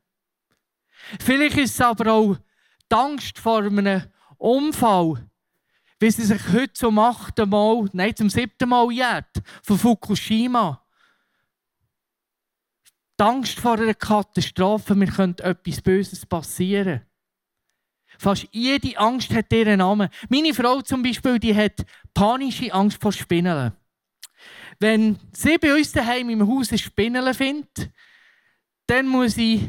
Vielleicht 1.20 1.58
ist 1.58 1.74
es 1.74 1.80
aber 1.80 2.12
auch 2.12 2.36
die 2.90 2.94
Angst 2.94 3.38
vor 3.38 3.62
einem 3.62 4.02
Unfall, 4.36 5.27
wie 6.00 6.10
sie 6.10 6.24
sich 6.24 6.52
heute 6.52 6.72
zum 6.72 6.98
achten 6.98 7.48
Mal, 7.48 7.88
nein, 7.92 8.14
zum 8.14 8.30
siebten 8.30 8.68
Mal 8.68 8.90
jährt, 8.92 9.42
von 9.62 9.78
Fukushima. 9.78 10.84
Die 13.18 13.24
Angst 13.24 13.58
vor 13.58 13.78
einer 13.78 13.94
Katastrophe, 13.94 14.94
mir 14.94 15.08
könnte 15.08 15.42
etwas 15.42 15.80
Böses 15.80 16.24
passieren. 16.24 17.02
Fast 18.18 18.48
jede 18.52 18.98
Angst 18.98 19.32
hat 19.34 19.52
ihren 19.52 19.78
Namen. 19.78 20.08
Meine 20.28 20.54
Frau 20.54 20.80
zum 20.82 21.02
Beispiel, 21.02 21.38
die 21.38 21.54
hat 21.54 21.84
panische 22.14 22.72
Angst 22.72 23.00
vor 23.00 23.12
Spinnen. 23.12 23.72
Wenn 24.80 25.18
sie 25.32 25.58
bei 25.58 25.74
uns 25.74 25.92
daheim 25.92 26.30
im 26.30 26.46
Haus 26.46 26.70
eine 26.70 26.78
Spinne 26.78 27.34
findet, 27.34 27.90
dann 28.86 29.06
muss 29.06 29.36
ich 29.36 29.68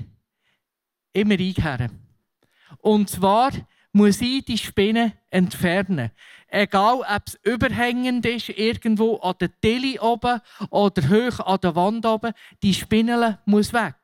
immer 1.14 1.34
einkehren. 1.34 2.00
Und 2.78 3.10
zwar 3.10 3.52
muss 3.92 4.22
ich 4.22 4.46
die 4.46 4.58
Spinne 4.58 5.14
entfernen. 5.30 6.12
Egal, 6.48 7.00
ob 7.00 7.24
es 7.28 7.40
überhängend 7.44 8.26
ist, 8.26 8.50
irgendwo 8.50 9.18
an 9.18 9.36
der 9.40 9.50
Tilly 9.62 10.00
oben 10.00 10.42
oder 10.70 11.10
hoch 11.10 11.40
an 11.40 11.60
der 11.62 11.76
Wand 11.76 12.06
oben, 12.06 12.34
die 12.64 12.74
Spinne 12.74 13.40
muss 13.46 13.74
weg. 13.74 13.96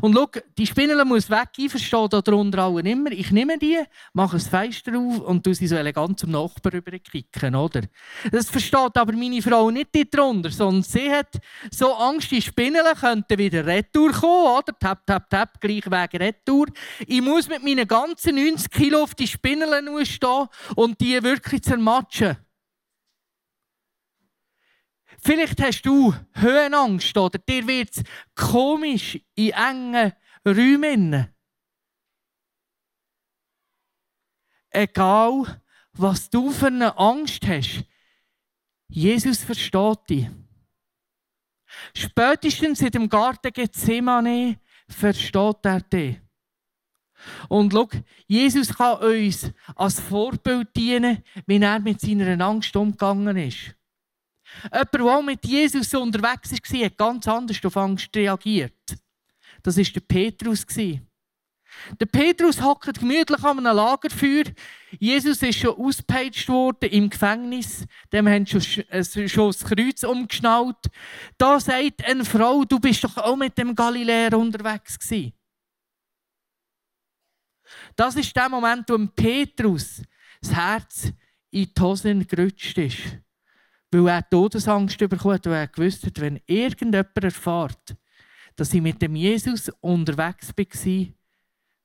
Und 0.00 0.14
schau, 0.14 0.28
die 0.56 0.66
Spinne 0.66 1.04
muss 1.04 1.30
weg. 1.30 1.50
Ich 1.56 1.70
verstehe 1.70 2.08
darunter 2.08 2.64
allen 2.64 2.86
immer. 2.86 3.10
Ich 3.10 3.30
nehme 3.30 3.58
die, 3.58 3.78
mache 4.12 4.36
ein 4.36 4.40
Fenster 4.40 4.96
auf 4.96 5.20
und 5.20 5.44
tue 5.44 5.54
sie 5.54 5.66
so 5.66 5.76
elegant 5.76 6.18
zum 6.18 6.30
Nachbarn 6.30 6.74
rüberkicken, 6.74 7.54
oder? 7.54 7.82
Das 8.30 8.50
versteht 8.50 8.96
aber 8.96 9.12
meine 9.12 9.42
Frau 9.42 9.70
nicht 9.70 9.90
darunter, 10.12 10.50
sondern 10.50 10.82
sie 10.82 11.10
hat 11.10 11.38
so 11.70 11.94
Angst, 11.94 12.30
die 12.30 12.42
Spinnen 12.42 12.84
könnten 13.00 13.38
wieder 13.38 13.66
retour 13.66 14.12
kommen, 14.12 14.58
oder? 14.58 14.78
Tap, 14.78 15.06
tap, 15.06 15.28
tap, 15.30 15.60
gleich 15.60 15.86
wegen 15.86 16.22
retour. 16.22 16.66
Ich 17.06 17.22
muss 17.22 17.48
mit 17.48 17.62
meinen 17.62 17.86
ganzen 17.86 18.36
90 18.36 18.70
Kilo 18.70 19.02
auf 19.02 19.14
die 19.14 19.26
Spinnen 19.26 20.04
stehen 20.04 20.46
und 20.76 21.00
die 21.00 21.22
wirklich 21.22 21.62
zermatschen. 21.62 22.36
Vielleicht 25.22 25.60
hast 25.60 25.82
du 25.82 26.14
Höhenangst 26.34 27.16
oder 27.16 27.38
dir 27.38 27.66
wird 27.66 27.96
es 27.96 28.02
komisch 28.34 29.18
in 29.34 29.50
engen 29.50 30.12
Räumen. 30.46 31.28
Egal, 34.70 35.62
was 35.92 36.30
du 36.30 36.50
für 36.50 36.68
eine 36.68 36.96
Angst 36.96 37.46
hast, 37.46 37.84
Jesus 38.88 39.42
versteht 39.42 39.98
dich. 40.08 40.28
Spätestens 41.94 42.80
in 42.80 42.90
dem 42.90 43.08
Garten 43.08 43.52
Gethsemane 43.52 44.58
versteht 44.88 45.64
er 45.64 45.80
dich. 45.80 46.20
Und 47.48 47.72
schau, 47.72 47.88
Jesus 48.26 48.74
kann 48.74 48.98
uns 48.98 49.52
als 49.76 50.00
Vorbild 50.00 50.74
dienen, 50.74 51.22
wie 51.46 51.60
er 51.60 51.78
mit 51.78 52.00
seiner 52.00 52.44
Angst 52.44 52.74
umgegangen 52.74 53.36
ist. 53.36 53.74
Jemand, 54.64 54.94
der 54.94 55.02
auch 55.02 55.22
mit 55.22 55.46
Jesus 55.46 55.94
unterwegs 55.94 56.52
war, 56.52 56.84
hat 56.84 56.98
ganz 56.98 57.28
anders 57.28 57.64
auf 57.64 57.76
Angst 57.76 58.14
reagiert. 58.14 58.72
Das 59.62 59.76
war 59.76 59.84
der 59.84 60.00
Petrus. 60.00 60.66
Der 61.98 62.06
Petrus 62.06 62.60
hockt 62.60 62.98
gemütlich 62.98 63.42
an 63.42 63.58
einem 63.58 63.76
Lagerfeuer. 63.76 64.44
Jesus 64.98 65.42
ist 65.42 65.58
schon 65.58 65.76
ausgepeitscht 65.76 66.48
worden 66.48 66.90
im 66.90 67.10
Gefängnis. 67.10 67.84
Dem 68.12 68.28
haben 68.28 68.46
schon, 68.46 68.60
äh, 68.88 69.28
schon 69.28 69.52
das 69.52 69.64
Kreuz 69.64 70.02
umgeschnallt. 70.02 70.90
Da 71.38 71.60
sagt 71.60 72.04
eine 72.04 72.24
Frau, 72.24 72.64
du 72.64 72.80
bist 72.80 73.04
doch 73.04 73.16
auch 73.16 73.36
mit 73.36 73.56
dem 73.56 73.74
Galiläer 73.74 74.36
unterwegs 74.36 74.98
gewesen. 74.98 75.32
Das 77.94 78.16
ist 78.16 78.34
der 78.34 78.48
Moment, 78.48 78.88
wo 78.88 78.98
Petrus 79.06 80.02
das 80.40 80.54
Herz 80.54 81.12
in 81.50 81.72
die 81.72 81.80
Hosen 81.80 82.26
gerutscht 82.26 82.78
ist. 82.78 82.98
Weil 83.90 84.08
er 84.08 84.28
Todesangst 84.28 85.00
hat, 85.00 85.46
weil 85.46 85.52
er 85.52 85.68
gewusst 85.68 86.06
hat, 86.06 86.20
wenn 86.20 86.40
irgendjemand 86.46 87.16
erfährt, 87.16 87.96
dass 88.56 88.74
ich 88.74 88.80
mit 88.80 89.00
dem 89.02 89.16
Jesus 89.16 89.68
unterwegs 89.80 90.56
war, 90.56 91.06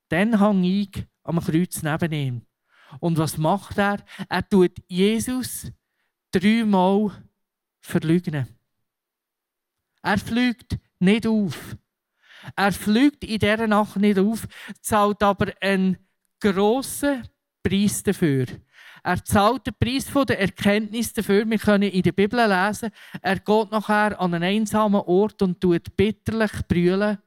dann 0.09 0.39
hang 0.39 0.63
ich 0.63 1.05
am 1.23 1.39
Kreuz 1.39 1.81
neben 1.81 2.11
ihm. 2.11 2.41
Und 2.99 3.17
was 3.17 3.37
macht 3.37 3.77
er? 3.77 4.03
Er 4.29 4.47
tut 4.47 4.73
Jesus 4.87 5.71
dreimal 6.31 7.11
verleugnen. 7.81 8.47
Er 10.01 10.19
fliegt 10.19 10.77
nicht 10.99 11.25
auf. 11.25 11.77
Er 12.55 12.71
fliegt 12.71 13.23
in 13.23 13.39
dieser 13.39 13.67
Nacht 13.67 13.95
nicht 13.95 14.19
auf, 14.19 14.47
zahlt 14.81 15.23
aber 15.23 15.53
einen 15.61 15.97
grossen 16.39 17.27
Preis 17.65 18.03
dafür. 18.03 18.45
Er 19.03 19.23
zahlt 19.23 19.65
den 19.65 19.73
Preis 19.79 20.05
der 20.27 20.39
Erkenntnis 20.39 21.13
dafür. 21.13 21.49
Wir 21.49 21.57
können 21.57 21.89
in 21.89 22.03
der 22.03 22.11
Bibel 22.11 22.39
lesen, 22.39 22.91
er 23.21 23.39
geht 23.39 23.71
nachher 23.71 24.19
an 24.19 24.33
einen 24.35 24.43
einsamen 24.43 25.01
Ort 25.01 25.41
und 25.41 25.59
tut 25.59 25.95
bitterlich 25.95 26.51
brüllen, 26.67 27.17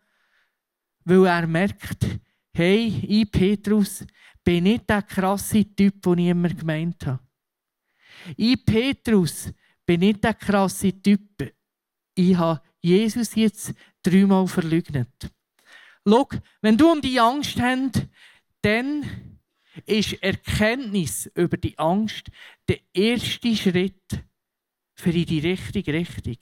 weil 1.04 1.26
er 1.26 1.46
merkt, 1.46 2.06
hey, 2.52 2.86
ich, 3.06 3.30
Petrus, 3.30 4.04
bin 4.44 4.64
nicht 4.64 4.88
der 4.88 5.02
krasse 5.02 5.64
Typ, 5.64 6.02
den 6.02 6.18
ich 6.18 6.28
immer 6.28 6.50
gemeint 6.50 7.04
habe. 7.04 7.20
Ich, 8.36 8.64
Petrus, 8.64 9.52
bin 9.84 10.00
nicht 10.00 10.22
der 10.22 10.34
krasse 10.34 10.92
Typ. 11.02 11.52
Ich 12.14 12.36
habe 12.36 12.60
Jesus 12.80 13.34
jetzt 13.34 13.74
dreimal 14.02 14.46
verleugnet. 14.46 15.30
Schau, 16.06 16.28
wenn 16.60 16.76
du 16.76 16.92
um 16.92 17.00
die 17.00 17.18
Angst 17.18 17.60
hast, 17.60 18.06
dann 18.62 19.27
ist 19.86 20.22
Erkenntnis 20.22 21.30
über 21.34 21.56
die 21.56 21.78
Angst 21.78 22.30
der 22.68 22.78
erste 22.92 23.54
Schritt 23.54 24.24
für 24.94 25.12
die 25.12 25.38
richtige 25.38 25.92
Richtung. 25.92 26.36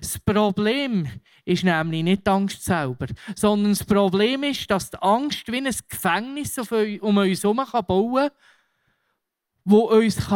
Das 0.00 0.18
Problem 0.18 1.08
ist 1.44 1.64
nämlich 1.64 2.02
nicht 2.02 2.26
die 2.26 2.30
Angst 2.30 2.64
selber, 2.64 3.06
sondern 3.36 3.72
das 3.72 3.84
Problem 3.84 4.42
ist, 4.42 4.70
dass 4.70 4.90
die 4.90 5.00
Angst 5.00 5.50
wie 5.50 5.58
ein 5.58 5.74
Gefängnis 5.88 6.58
um 6.58 7.16
uns 7.16 7.42
herum 7.42 7.64
bauen 7.86 8.30
kann, 8.30 8.30
das 9.64 9.82
uns 9.82 10.28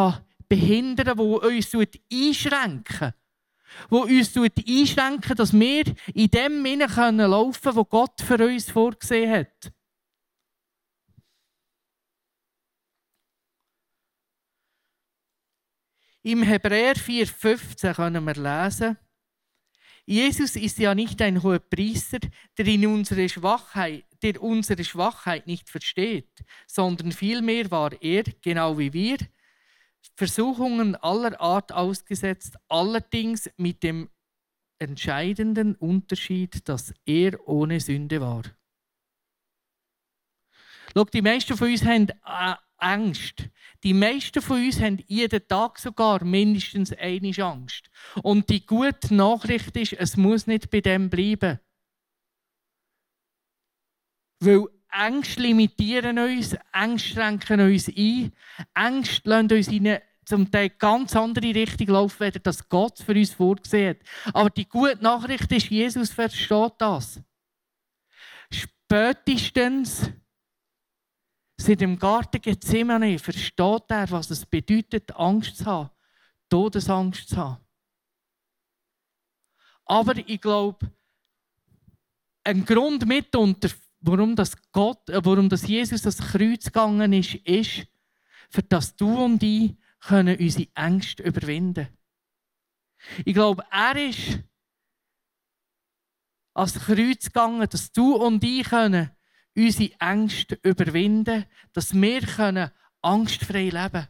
behindern 0.49 1.16
kann, 1.16 1.40
das 1.42 1.75
uns 1.75 1.88
einschränken 2.12 2.99
kann 2.99 3.14
wo 3.88 4.02
uns 4.02 4.37
einschränken 4.37 5.37
dass 5.37 5.52
wir 5.52 5.85
in 6.14 6.31
dem 6.31 6.64
Sinne 6.64 6.87
laufen 7.27 7.62
können, 7.62 7.77
wo 7.77 7.85
Gott 7.85 8.20
für 8.20 8.44
uns 8.44 8.70
vorgesehen 8.70 9.31
hat. 9.31 9.72
Im 16.23 16.43
Hebräer 16.43 16.95
4,15 16.95 17.95
können 17.95 18.25
wir 18.25 18.35
lesen, 18.35 18.97
Jesus 20.05 20.57
ist 20.57 20.79
ja 20.79 20.95
nicht 20.95 21.23
ein 21.23 21.43
hoher 21.43 21.61
Priester, 21.61 22.19
der, 22.59 22.67
in 22.67 22.87
unsere 22.87 23.29
Schwachheit, 23.29 24.05
der 24.23 24.43
unsere 24.43 24.83
Schwachheit 24.85 25.47
nicht 25.47 25.71
versteht, 25.71 26.45
sondern 26.67 27.13
vielmehr 27.13 27.71
war 27.71 27.93
er, 28.03 28.25
genau 28.41 28.79
wie 28.79 28.93
wir, 28.93 29.19
Versuchungen 30.17 30.97
aller 30.97 31.41
Art 31.41 31.73
ausgesetzt, 31.73 32.57
allerdings 32.69 33.49
mit 33.57 33.83
dem 33.83 34.11
entscheidenden 34.79 35.77
Unterschied, 35.77 36.69
dass 36.69 36.93
er 37.07 37.49
ohne 37.49 37.79
Sünde 37.79 38.21
war. 38.21 38.43
Schau, 40.93 41.05
die 41.05 41.23
meisten 41.23 41.57
von 41.57 41.71
uns 41.71 41.85
haben 41.85 42.09
äh, 42.09 42.55
Angst. 42.77 43.49
Die 43.83 43.95
meisten 43.95 44.40
von 44.40 44.64
uns 44.64 44.81
haben 44.81 45.03
jeden 45.09 45.47
Tag 45.49 45.79
sogar 45.79 46.25
mindestens 46.25 46.92
eine 46.92 47.33
Angst. 47.38 47.90
Und 48.23 48.49
die 48.49 48.64
gute 48.64 49.14
Nachricht 49.14 49.77
ist, 49.77 49.95
es 49.95 50.16
muss 50.16 50.47
nicht 50.47 50.71
bei 50.71 50.81
dem 50.81 51.11
bleiben. 51.11 51.59
Weil 54.40 54.66
Ängste 54.90 55.42
limitieren 55.42 56.18
uns, 56.18 56.57
Ängste 56.73 57.11
schränken 57.11 57.61
uns 57.61 57.88
ein, 57.88 58.33
Ängste 58.75 59.29
lassen 59.29 59.53
uns 59.53 59.68
in 59.68 59.87
eine 59.87 60.03
zum 60.25 60.51
Teil 60.51 60.71
ganz 60.71 61.16
andere 61.16 61.55
Richtung 61.55 61.88
laufen, 61.88 62.23
als 62.23 62.38
das 62.42 62.68
Gott 62.68 62.99
für 62.99 63.12
uns 63.12 63.33
vorgesehen 63.33 63.97
hat. 63.97 64.35
Aber 64.35 64.51
die 64.51 64.68
gute 64.68 65.03
Nachricht 65.03 65.51
ist, 65.51 65.68
Jesus 65.68 66.11
versteht 66.11 66.75
das. 66.79 67.21
Spätestens 68.53 70.11
seit 71.62 71.81
dem 71.81 71.98
Garten 71.98 72.40
Gethsemane 72.40 73.18
versteht 73.18 73.85
er, 73.88 74.11
was 74.11 74.31
es 74.31 74.44
bedeutet, 74.44 75.14
Angst 75.16 75.59
zu 75.59 75.66
haben, 75.66 75.90
Todesangst 76.48 77.29
zu 77.29 77.37
haben. 77.37 77.64
Aber 79.85 80.16
ich 80.16 80.40
glaube, 80.40 80.90
ein 82.44 82.64
Grund 82.64 83.07
mitunter, 83.07 83.68
warum 84.01 84.35
das, 84.35 84.57
Gott, 84.72 85.09
äh, 85.09 85.25
warum 85.25 85.48
das 85.48 85.66
Jesus 85.66 86.03
das 86.03 86.18
Kreuz 86.18 86.64
gegangen 86.64 87.12
ist, 87.12 87.35
ist, 87.35 87.87
für 88.51 88.62
das 88.62 88.96
du 88.96 89.25
und 89.25 89.42
ich 89.42 89.77
können 90.01 90.38
unsere 90.38 90.68
Ängste 90.75 91.22
überwinden. 91.22 91.88
Ich 93.25 93.35
glaube, 93.35 93.64
er 93.70 93.96
ist 93.96 94.40
als 96.55 96.75
Kreuz 96.75 97.27
gegangen, 97.27 97.68
dass 97.68 97.92
du 97.92 98.16
und 98.16 98.42
ich 98.44 98.64
können 98.64 99.11
unsere 99.57 99.93
Ängste 100.01 100.59
überwinden, 100.62 101.45
dass 101.73 101.95
wir 101.95 102.21
können 102.21 102.71
angstfrei 103.03 103.65
leben 103.65 103.91
können. 103.91 104.09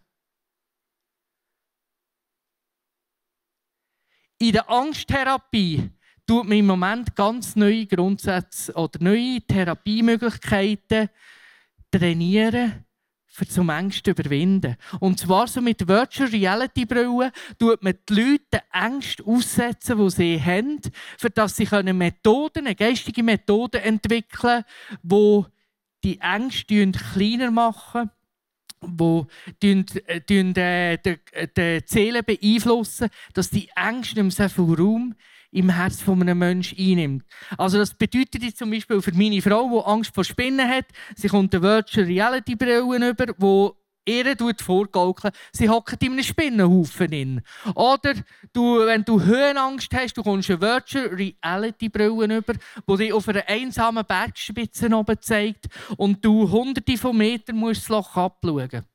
In 4.38 4.52
der 4.52 4.68
Angsttherapie 4.68 5.90
tut 6.26 6.48
man 6.48 6.58
im 6.58 6.66
Moment 6.66 7.14
ganz 7.14 7.54
neue 7.54 7.86
Grundsätze 7.86 8.72
oder 8.74 8.98
neue 9.00 9.40
Therapiemöglichkeiten 9.40 11.08
trainieren, 11.90 12.84
für 13.32 13.48
zum 13.48 13.70
Ängste 13.70 14.10
überwinden. 14.10 14.76
Und 15.00 15.18
zwar 15.18 15.48
so 15.48 15.62
mit 15.62 15.88
Virtual 15.88 16.28
Reality 16.28 16.84
Brillen 16.84 17.32
tut 17.58 17.82
man 17.82 17.94
die 18.06 18.14
Leute 18.14 18.62
Ängste 18.70 19.24
aussetzen, 19.24 19.98
die 19.98 20.10
sie 20.10 20.40
haben, 20.40 20.80
für 21.18 21.30
dass 21.30 21.56
sie 21.56 21.66
Methoden, 21.94 22.66
eine 22.66 22.74
geistige 22.74 23.22
Methoden 23.22 23.80
entwickeln, 23.80 24.64
wo 25.02 25.46
die 26.04 26.20
Ängste 26.20 26.92
kleiner 26.92 27.50
machen 27.50 28.10
wo 28.84 29.28
die, 29.62 29.84
die, 29.84 30.00
äh, 30.06 30.98
die, 30.98 31.18
die 31.56 31.82
Seele 31.86 32.24
beeinflussen, 32.24 33.10
dass 33.32 33.48
die 33.48 33.68
Ängste 33.76 34.20
nicht 34.24 34.38
mehr 34.38 34.48
so 34.48 34.66
viel 34.66 34.74
Raum 34.74 35.14
im 35.52 35.68
Herz 35.68 36.00
von 36.00 36.20
einem 36.20 36.38
Menschen 36.38 36.78
einnimmt. 36.78 37.24
Also 37.56 37.78
das 37.78 37.94
bedeutet 37.94 38.42
jetzt 38.42 38.58
zum 38.58 38.70
Beispiel 38.70 39.00
für 39.00 39.12
meine 39.12 39.40
Frau, 39.42 39.68
die 39.68 39.86
Angst 39.86 40.14
vor 40.14 40.24
Spinnen 40.24 40.68
hat, 40.68 40.86
sie 41.14 41.28
kommt 41.28 41.54
eine 41.54 41.62
Virtual 41.62 42.06
Reality 42.06 42.56
Brille 42.56 43.10
über, 43.10 43.26
wo 43.36 43.76
ihr 44.04 44.34
vorgaukeln, 44.58 45.32
sie 45.52 45.68
hockt 45.68 46.02
in 46.02 46.12
einem 46.12 46.24
Spinnenhaufen 46.24 47.12
in. 47.12 47.42
Oder 47.74 48.14
du, 48.52 48.84
wenn 48.86 49.04
du 49.04 49.20
Höhenangst 49.20 49.94
hast, 49.94 50.16
du 50.16 50.22
kommst 50.22 50.50
eine 50.50 50.60
Virtual 50.60 51.06
Reality 51.06 51.88
Brille 51.88 52.38
über, 52.38 52.54
die 52.88 52.96
dich 52.96 53.12
auf 53.12 53.28
einer 53.28 53.46
einsamen 53.46 54.04
Bergspitze 54.04 54.94
oben 54.94 55.20
zeigt 55.20 55.66
und 55.98 56.24
du 56.24 56.50
hunderte 56.50 56.96
von 56.96 57.16
Metern 57.16 57.56
musst 57.56 57.82
das 57.82 57.88
Loch 57.90 58.16
abschauen. 58.16 58.86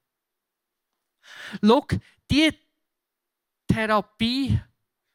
Schau, 1.63 1.85
diese 2.29 2.55
Therapie 3.67 4.59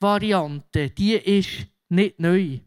Variante, 0.03 0.91
die 0.91 1.15
ist 1.15 1.67
nicht 1.89 2.19
neu. 2.19 2.59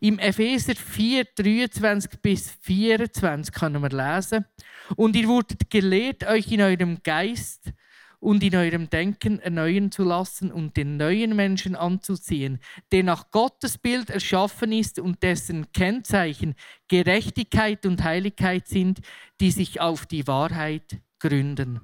Im 0.00 0.18
Epheser 0.18 0.74
4, 0.74 1.24
23 1.36 2.20
bis 2.20 2.50
24 2.60 3.54
können 3.54 3.82
wir 3.82 3.90
lesen. 3.90 4.44
Und 4.96 5.16
ihr 5.16 5.26
wurdet 5.28 5.70
gelehrt, 5.70 6.24
euch 6.24 6.50
in 6.52 6.60
eurem 6.60 7.02
Geist 7.02 7.72
und 8.18 8.42
in 8.42 8.56
eurem 8.56 8.90
Denken 8.90 9.38
erneuern 9.38 9.90
zu 9.90 10.02
lassen 10.02 10.50
und 10.50 10.76
den 10.76 10.96
neuen 10.96 11.36
Menschen 11.36 11.76
anzuziehen, 11.76 12.58
der 12.92 13.04
nach 13.04 13.30
Gottes 13.30 13.78
Bild 13.78 14.10
erschaffen 14.10 14.72
ist 14.72 14.98
und 14.98 15.22
dessen 15.22 15.70
Kennzeichen 15.72 16.54
Gerechtigkeit 16.88 17.86
und 17.86 18.02
Heiligkeit 18.02 18.68
sind, 18.68 19.00
die 19.40 19.50
sich 19.50 19.80
auf 19.80 20.06
die 20.06 20.26
Wahrheit 20.26 21.00
gründen. 21.18 21.80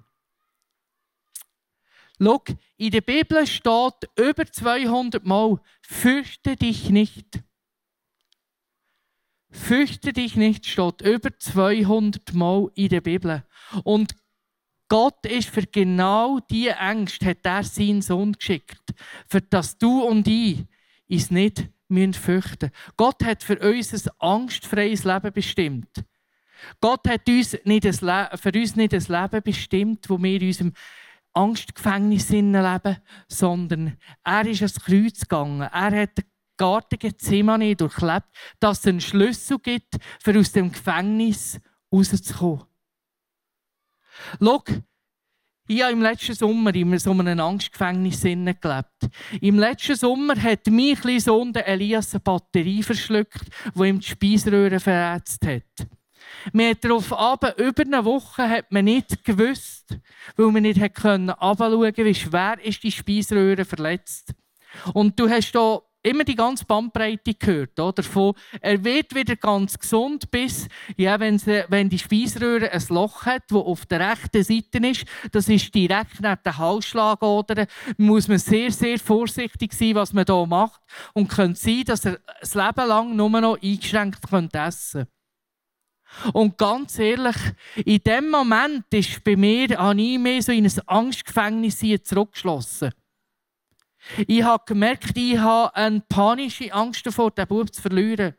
Schau, 2.22 2.42
in 2.76 2.90
der 2.90 3.00
Bibel 3.00 3.46
steht 3.46 4.08
über 4.16 4.46
200 4.46 5.24
Mal, 5.24 5.60
fürchte 5.80 6.56
dich 6.56 6.90
nicht. 6.90 7.42
Fürchte 9.50 10.12
dich 10.12 10.36
nicht, 10.36 10.66
steht 10.66 11.02
über 11.02 11.36
200 11.36 12.32
Mal 12.32 12.70
in 12.74 12.88
der 12.90 13.00
Bibel. 13.00 13.44
Und 13.82 14.14
Gott 14.88 15.26
ist 15.26 15.48
für 15.48 15.66
genau 15.66 16.38
diese 16.50 16.76
Ängste, 16.76 17.26
hat 17.26 17.44
er 17.44 17.64
seinen 17.64 18.02
Sohn 18.02 18.32
geschickt, 18.32 18.94
für 19.26 19.40
dass 19.40 19.78
du 19.78 20.02
und 20.02 20.28
ich 20.28 20.64
uns 21.08 21.30
nicht 21.30 21.70
fürchten 21.88 22.66
müssen. 22.66 22.70
Gott 22.96 23.24
hat 23.24 23.42
für 23.42 23.58
uns 23.58 23.92
ein 23.92 24.12
angstfreies 24.18 25.04
Leben 25.04 25.32
bestimmt. 25.32 26.04
Gott 26.80 27.08
hat 27.08 27.28
uns 27.28 27.56
nicht 27.64 27.84
für 27.84 28.52
uns 28.54 28.76
nicht 28.76 28.94
ein 28.94 29.00
Leben 29.08 29.42
bestimmt, 29.42 30.08
wo 30.08 30.22
wir 30.22 30.40
unserem 30.40 30.72
Angstgefängnis 31.34 32.30
leben, 32.30 32.96
sondern 33.28 33.96
er 34.24 34.46
ist 34.46 34.62
ans 34.62 34.80
Kreuz 34.80 35.20
gegangen. 35.20 35.62
Er 35.62 36.02
hat 36.02 36.18
den 36.18 36.24
Garten 36.56 36.98
Gethsemane 36.98 37.74
durchlebt, 37.74 38.28
dass 38.60 38.80
es 38.80 38.86
einen 38.86 39.00
Schlüssel 39.00 39.58
gibt, 39.58 39.96
für 40.20 40.38
aus 40.38 40.52
dem 40.52 40.70
Gefängnis 40.70 41.60
rauszukommen. 41.92 42.64
Schau, 44.40 44.62
ich 45.68 45.82
habe 45.82 45.92
im 45.92 46.02
letzten 46.02 46.34
Sommer 46.34 46.74
in 46.74 46.98
so 46.98 47.12
einem 47.12 47.40
Angstgefängnis 47.40 48.22
gelebt. 48.22 49.08
Im 49.40 49.58
letzten 49.58 49.96
Sommer 49.96 50.40
hat 50.40 50.66
mein 50.66 50.96
kleiner 50.96 51.20
Sohn 51.20 51.54
Elias 51.54 52.12
eine 52.12 52.20
Batterie 52.20 52.82
verschluckt, 52.82 53.46
die 53.74 53.88
ihm 53.88 54.00
die 54.00 54.06
Speiseröhre 54.06 54.80
verletzt 54.80 55.46
hat. 55.46 55.88
Man 56.52 56.70
hat 56.70 56.84
darauf 56.84 57.12
aber 57.12 57.58
über 57.58 57.82
eine 57.82 58.04
Woche 58.04 58.48
hat 58.48 58.70
man 58.70 58.84
nicht 58.84 59.24
gewusst, 59.24 59.96
weil 60.36 60.50
man 60.50 60.62
nicht 60.62 60.80
hat 60.80 60.94
können 60.94 61.30
wie 61.30 62.14
schwer 62.14 62.58
ist 62.62 62.82
die 62.82 62.92
Speiseröhre 62.92 63.64
verletzt. 63.64 64.34
Und 64.94 65.18
du 65.18 65.28
hast 65.28 65.52
da 65.52 65.80
immer 66.02 66.24
die 66.24 66.34
ganze 66.34 66.64
Bandbreite 66.64 67.34
gehört, 67.34 67.78
oder? 67.78 68.02
Von, 68.02 68.34
er 68.60 68.82
wird 68.82 69.14
wieder 69.14 69.36
ganz 69.36 69.78
gesund, 69.78 70.30
bis, 70.30 70.68
ja, 70.96 71.18
wenn, 71.20 71.38
sie, 71.38 71.64
wenn 71.68 71.88
die 71.88 71.98
Speiseröhre 71.98 72.70
ein 72.70 72.84
Loch 72.88 73.24
hat, 73.24 73.44
das 73.48 73.58
auf 73.58 73.86
der 73.86 74.10
rechten 74.10 74.42
Seite 74.42 74.86
ist, 74.86 75.04
das 75.30 75.48
ist 75.48 75.74
direkt 75.74 76.20
nach 76.20 76.36
der 76.36 76.58
Halsschlagader, 76.58 77.66
muss 77.96 78.28
man 78.28 78.38
sehr, 78.38 78.72
sehr 78.72 78.98
vorsichtig 78.98 79.72
sein, 79.72 79.94
was 79.94 80.12
man 80.12 80.24
hier 80.26 80.46
macht. 80.46 80.80
Und 81.14 81.28
könnte 81.28 81.60
sein, 81.60 81.84
dass 81.84 82.04
er 82.04 82.18
das 82.40 82.54
Leben 82.54 82.88
lang 82.88 83.16
nur 83.16 83.40
noch 83.40 83.62
eingeschränkt 83.62 84.24
essen 84.24 84.50
könnte. 84.50 85.08
Und 86.32 86.58
ganz 86.58 86.98
ehrlich, 86.98 87.36
in 87.84 87.98
dem 87.98 88.30
Moment 88.30 88.84
ist 88.92 89.22
bei 89.24 89.36
mir, 89.36 89.68
habe 89.78 90.00
ich 90.00 90.18
mehr 90.18 90.42
so 90.42 90.52
in 90.52 90.66
ein 90.66 90.88
Angstgefängnis 90.88 91.78
zurückgeschlossen. 92.04 92.92
Ich 94.26 94.42
habe 94.42 94.64
gemerkt, 94.66 95.16
ich 95.16 95.38
habe 95.38 95.74
eine 95.74 96.00
panische 96.00 96.72
Angst 96.72 97.06
davor, 97.06 97.30
den 97.30 97.46
Bub 97.46 97.72
zu 97.72 97.80
verlieren. 97.80 98.34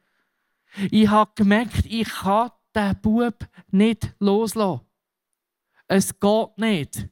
Ich 0.92 1.08
habe 1.08 1.32
gemerkt, 1.36 1.86
ich 1.86 2.10
kann 2.10 2.52
den 2.76 3.00
Bub 3.02 3.36
nicht 3.72 4.14
loslassen. 4.20 4.82
Es 5.88 6.20
geht 6.20 6.58
nicht. 6.58 7.08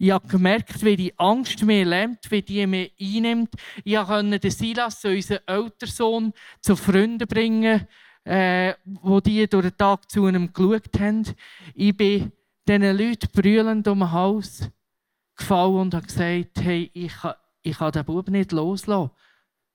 Ich 0.00 0.12
habe 0.12 0.28
gemerkt, 0.28 0.84
wie 0.84 0.94
die 0.94 1.18
Angst 1.18 1.60
mir 1.64 1.84
lähmt, 1.84 2.30
wie 2.30 2.40
die 2.40 2.64
mir 2.68 2.88
einnimmt. 3.00 3.50
Ich 3.82 3.96
konnte 3.96 4.38
den 4.38 4.50
Silas, 4.52 5.04
unseren 5.04 5.40
älteren 5.44 5.92
Sohn, 5.92 6.32
zu 6.60 6.76
Freunden 6.76 7.26
bringen, 7.26 7.88
äh, 8.22 8.74
wo 8.84 9.18
die 9.18 9.48
durch 9.48 9.66
den 9.66 9.76
Tag 9.76 10.08
zu 10.08 10.26
einem 10.26 10.52
geschaut 10.52 11.00
haben. 11.00 11.24
Ich 11.74 11.96
bin 11.96 12.30
diesen 12.68 12.96
Leuten 12.96 13.28
brüllend 13.32 13.88
um 13.88 13.98
den 13.98 14.12
Hals 14.12 14.70
gefallen 15.36 15.74
und 15.74 15.94
habe 15.94 16.06
gesagt, 16.06 16.60
hey, 16.60 16.90
ich 16.94 17.12
kann, 17.14 17.34
ich 17.62 17.78
kann 17.78 17.90
den 17.90 18.04
Bub 18.04 18.28
nicht 18.28 18.52
loslassen. 18.52 19.10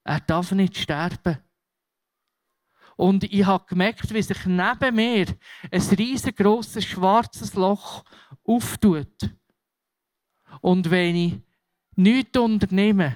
Er 0.06 0.22
darf 0.22 0.54
nicht 0.54 0.78
sterben. 0.78 1.38
Und 2.96 3.26
ich 3.26 3.46
habe 3.46 3.66
gemerkt, 3.68 4.14
wie 4.14 4.22
sich 4.22 4.46
neben 4.46 4.96
mir 4.96 5.26
ein 5.70 5.82
riesengroßes 5.82 6.86
schwarzes 6.86 7.56
Loch 7.56 8.06
auftut. 8.46 9.34
Und 10.62 10.90
wenn 10.90 11.16
ich 11.16 11.34
nichts 11.96 12.38
unternehme, 12.38 13.16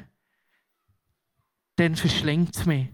dann 1.76 1.95
verschlingt 1.95 2.56
es 2.56 2.65
mich. 2.65 2.88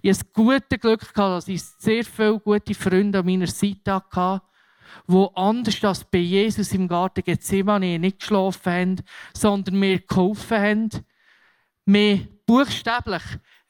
Ich 0.00 0.10
hatte 0.10 0.24
das 0.24 0.32
gute 0.32 0.78
Glück, 0.78 1.12
dass 1.14 1.48
ich 1.48 1.62
sehr 1.62 2.04
viele 2.04 2.38
gute 2.38 2.74
Freunde 2.74 3.18
an 3.18 3.26
meiner 3.26 3.46
Seite 3.46 3.94
hatte, 3.94 4.42
die 5.08 5.26
anders 5.34 5.84
als 5.84 6.04
bei 6.04 6.18
Jesus 6.18 6.72
im 6.72 6.86
Garten 6.88 7.24
Gethsemane 7.24 7.98
nicht 7.98 8.20
geschlafen 8.20 8.72
haben, 8.72 8.96
sondern 9.34 9.78
mir 9.78 10.00
geholfen 10.00 10.58
haben, 10.58 10.90
mir 11.84 12.28
buchstäblich 12.46 13.22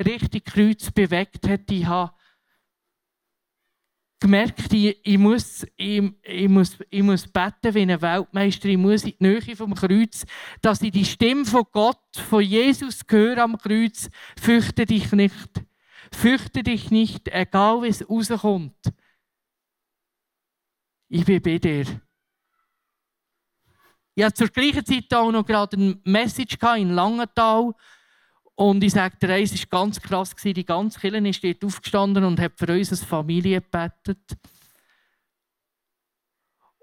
richtig 0.05 0.45
Kreuz 0.45 0.91
bewegt 0.91 1.49
hat. 1.49 1.71
Ich 1.71 1.87
habe 1.87 2.13
gemerkt, 4.23 4.73
ich, 4.73 4.99
ich, 5.03 5.19
muss, 5.19 5.67
ich, 5.77 6.03
ich, 6.23 6.49
muss, 6.49 6.77
ich 6.89 7.03
muss 7.03 7.27
beten 7.27 7.75
wie 7.75 7.83
ein 7.83 8.01
Weltmeister, 8.01 8.69
ich 8.69 8.79
muss 8.79 9.05
in 9.05 9.15
die 9.21 9.25
Nähe 9.25 9.57
vom 9.57 9.75
Kreuz, 9.75 10.25
dass 10.61 10.81
ich 10.81 10.93
die 10.93 11.05
Stimme 11.05 11.45
von 11.45 11.65
Gott, 11.71 11.99
von 12.13 12.43
Jesus 12.43 13.01
höre 13.09 13.39
am 13.39 13.59
Kreuz, 13.59 14.09
fürchte 14.41 14.87
dich 14.87 15.13
nicht. 15.13 15.63
Fürchte 16.15 16.63
dich 16.63 16.91
nicht, 16.91 17.29
egal 17.29 17.83
wie 17.83 17.89
es 17.89 18.09
rauskommt. 18.09 18.77
Ich 21.09 21.25
bin 21.25 21.43
bei 21.43 21.59
dir. 21.59 21.87
Ich 24.15 24.25
hatte 24.25 24.35
zur 24.35 24.49
gleichen 24.49 24.85
Zeit 24.85 25.13
auch 25.15 25.33
noch 25.33 25.45
gerade 25.45 25.77
eine 25.77 26.01
Message 26.05 26.59
in 26.77 26.91
Langenthal. 26.91 27.73
Und 28.55 28.85
ich 28.85 28.93
sage 28.93 29.17
dir, 29.21 29.39
es 29.39 29.53
war 29.53 29.81
ganz 29.81 30.01
krass. 30.01 30.35
Die 30.37 30.65
ganze 30.65 31.01
Kirche 31.01 31.29
ist 31.29 31.43
dort 31.45 31.65
aufgestanden 31.65 32.25
und 32.25 32.41
hat 32.41 32.53
für 32.57 32.73
uns 32.73 32.91
als 32.91 33.05
Familie 33.05 33.61
gebetet. 33.61 34.21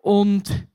Und 0.02 0.68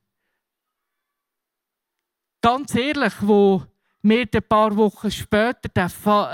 ganz 2.40 2.74
ehrlich, 2.74 3.14
wo 3.20 3.62
wir 4.04 4.26
ein 4.32 4.42
paar 4.48 4.76
Wochen 4.76 5.10
später 5.10 5.70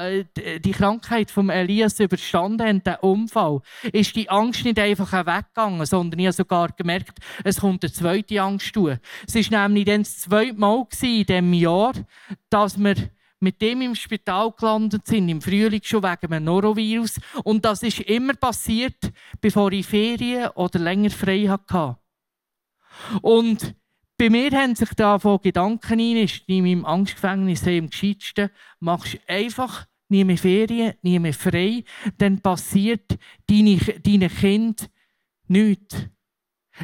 äh, 0.01 0.25
die 0.59 0.73
Krankheit 0.73 1.31
von 1.31 1.51
Elias 1.51 2.01
überstanden 2.01 2.67
haben, 2.67 2.83
den 2.83 2.97
Unfall, 2.97 3.61
ist 3.93 4.17
die 4.17 4.29
Angst 4.29 4.65
nicht 4.65 4.79
einfach 4.79 5.13
weggegangen, 5.13 5.87
sondern 5.87 6.19
ich 6.19 6.27
habe 6.27 6.33
sogar 6.33 6.69
gemerkt, 6.73 7.21
es 7.45 7.61
kommt 7.61 7.85
eine 7.85 7.93
zweite 7.93 8.43
Angst 8.43 8.75
zu. 8.75 8.89
Es 8.89 9.53
war 9.53 9.69
nämlich 9.69 9.85
dann 9.85 10.03
das 10.03 10.19
zweite 10.19 10.55
Mal 10.55 10.85
in 11.01 11.25
diesem 11.25 11.53
Jahr, 11.53 11.93
dass 12.51 12.77
wir 12.77 12.97
mit 13.41 13.61
dem 13.61 13.81
im 13.81 13.95
Spital 13.95 14.53
gelandet 14.53 15.07
sind, 15.07 15.29
im 15.29 15.41
Frühling 15.41 15.81
schon 15.83 16.03
wegen 16.03 16.33
einem 16.33 16.45
Norovirus. 16.45 17.19
Und 17.43 17.65
das 17.65 17.83
ist 17.83 18.01
immer 18.01 18.35
passiert, 18.35 19.13
bevor 19.41 19.73
ich 19.73 19.87
Ferien 19.87 20.51
oder 20.51 20.79
länger 20.79 21.11
frei 21.11 21.47
hatte. 21.47 21.97
Und 23.23 23.75
bei 24.19 24.29
mir 24.29 24.51
haben 24.51 24.75
sich 24.75 24.91
da 24.91 25.19
von 25.19 25.41
Gedanken 25.41 25.99
rein, 25.99 26.17
ist 26.19 26.43
in 26.47 26.65
meinem 26.65 26.85
Angstgefängnis 26.85 27.67
am 27.67 27.89
gescheitsten, 27.89 28.51
machst 28.79 29.19
einfach 29.27 29.87
nie 30.11 30.25
mehr 30.25 30.37
Ferien, 30.37 30.95
nie 31.01 31.19
mehr 31.19 31.33
frei, 31.33 31.85
dann 32.19 32.41
passiert 32.41 33.19
deinen 33.47 33.81
deine 34.03 34.29
Kind 34.29 34.91
nichts. 35.49 36.07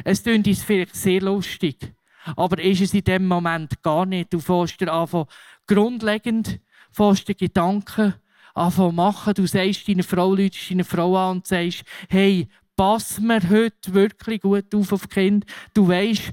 Es 0.03 0.23
klingt 0.23 0.47
uns 0.47 0.63
vielleicht 0.63 0.95
sehr 0.95 1.21
lustig, 1.21 1.93
aber 2.35 2.61
ist 2.61 2.81
es 2.81 2.93
in 2.93 3.03
dem 3.03 3.27
Moment 3.27 3.81
gar 3.81 4.05
nicht. 4.05 4.33
Du 4.33 4.39
fährst 4.39 4.79
dir 4.79 4.93
einfach 4.93 5.25
grundlegend 5.67 6.59
fährst 6.97 7.27
dir 7.27 7.35
Gedanken 7.35 8.15
anfangen 8.55 8.95
machen. 8.95 9.33
Du 9.35 9.45
sagst 9.45 9.87
deiner 9.87 10.03
Frau, 10.03 10.33
läutest 10.33 10.71
deine 10.71 10.83
Frau 10.83 11.15
an 11.15 11.37
und 11.37 11.47
sagst, 11.47 11.83
hey, 12.09 12.47
pass 12.75 13.19
mir 13.19 13.47
heute 13.49 13.93
wirklich 13.93 14.41
gut 14.41 14.73
auf 14.73 14.91
auf 14.91 15.07
Kind. 15.07 15.45
Du 15.73 15.87
weißt, 15.87 16.31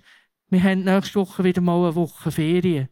wir 0.49 0.63
haben 0.63 0.85
nächste 0.85 1.21
Woche 1.21 1.45
wieder 1.45 1.61
mal 1.61 1.85
eine 1.85 1.95
Woche 1.95 2.31
Ferien. 2.31 2.89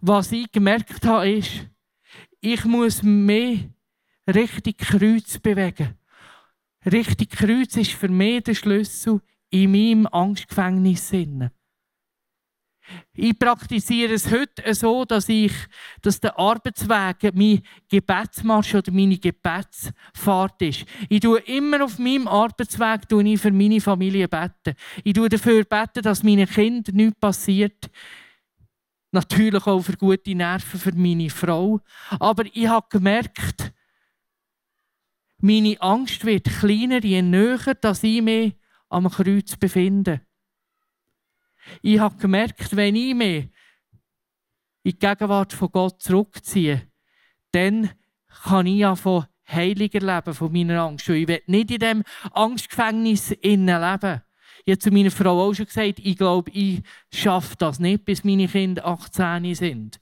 Was 0.00 0.32
ich 0.32 0.50
gemerkt 0.50 1.04
habe, 1.04 1.30
ist, 1.30 1.68
ich 2.40 2.64
muss 2.64 3.02
mehr 3.02 3.58
richtig 4.26 4.78
Kreuz 4.78 5.38
bewegen. 5.38 5.98
Richtig 6.90 7.30
Kreuz 7.30 7.76
ist 7.76 7.92
für 7.92 8.08
mich 8.08 8.44
der 8.44 8.54
Schlüssel 8.54 9.20
in 9.62 9.72
meinem 9.72 10.06
Angstgefängnis. 10.06 11.12
Ich 13.14 13.36
praktiziere 13.38 14.14
es 14.14 14.30
heute 14.30 14.72
so, 14.74 15.04
dass 15.04 15.28
ich, 15.28 15.52
dass 16.02 16.20
der 16.20 16.38
Arbeitsweg 16.38 17.34
mein 17.34 17.62
Gebetsmarsch 17.88 18.74
oder 18.76 18.92
meine 18.92 19.18
Gebetsfahrt 19.18 20.62
ist. 20.62 20.84
Ich 21.08 21.20
tue 21.20 21.40
immer 21.40 21.84
auf 21.84 21.98
meinem 21.98 22.28
Arbeitsweg 22.28 23.10
ich 23.10 23.40
für 23.40 23.50
meine 23.50 23.80
Familie 23.80 24.28
beten. 24.28 24.76
Ich 25.02 25.14
tue 25.14 25.28
dafür 25.28 25.64
beten, 25.64 26.02
dass 26.02 26.22
meinen 26.22 26.48
Kindern 26.48 26.94
nichts 26.94 27.18
passiert. 27.18 27.90
Natürlich 29.10 29.66
auch 29.66 29.80
für 29.80 29.96
gute 29.96 30.34
Nerven 30.34 30.78
für 30.78 30.94
meine 30.94 31.30
Frau. 31.30 31.80
Aber 32.20 32.44
ich 32.52 32.68
habe 32.68 32.86
gemerkt, 32.90 33.72
meine 35.38 35.80
Angst 35.80 36.24
wird 36.24 36.44
kleiner, 36.44 37.02
je 37.02 37.22
näher, 37.22 37.74
dass 37.80 38.04
ich 38.04 38.22
mich 38.22 38.54
am 38.88 39.08
Kreuz 39.10 39.56
befinde. 39.56 40.20
Ich 41.82 41.98
habe 41.98 42.16
gemerkt, 42.16 42.76
wenn 42.76 42.94
ich 42.96 43.14
mich 43.14 43.44
in 44.82 44.92
die 44.92 44.98
Gegenwart 44.98 45.52
von 45.52 45.70
Gott 45.72 46.00
zurückziehe, 46.00 46.88
dann 47.50 47.90
kann 48.44 48.66
ich 48.66 48.86
von 48.98 49.26
heiliger 49.48 50.00
leben, 50.00 50.34
von 50.34 50.52
meiner 50.52 50.82
Angst. 50.82 51.08
ich 51.08 51.26
will 51.26 51.42
nicht 51.46 51.70
in 51.70 51.78
diesem 51.78 52.02
Angstgefängnis 52.32 53.32
innen 53.32 53.80
leben. 53.80 54.22
Ich 54.64 54.72
habe 54.72 54.78
zu 54.78 54.90
meiner 54.90 55.10
Frau 55.10 55.42
auch 55.42 55.54
schon 55.54 55.66
gesagt, 55.66 56.00
ich 56.00 56.16
glaube, 56.16 56.50
ich 56.50 56.82
schaffe 57.12 57.54
das 57.56 57.78
nicht, 57.78 58.04
bis 58.04 58.24
meine 58.24 58.48
Kinder 58.48 58.84
18 58.84 59.54
sind. 59.54 60.00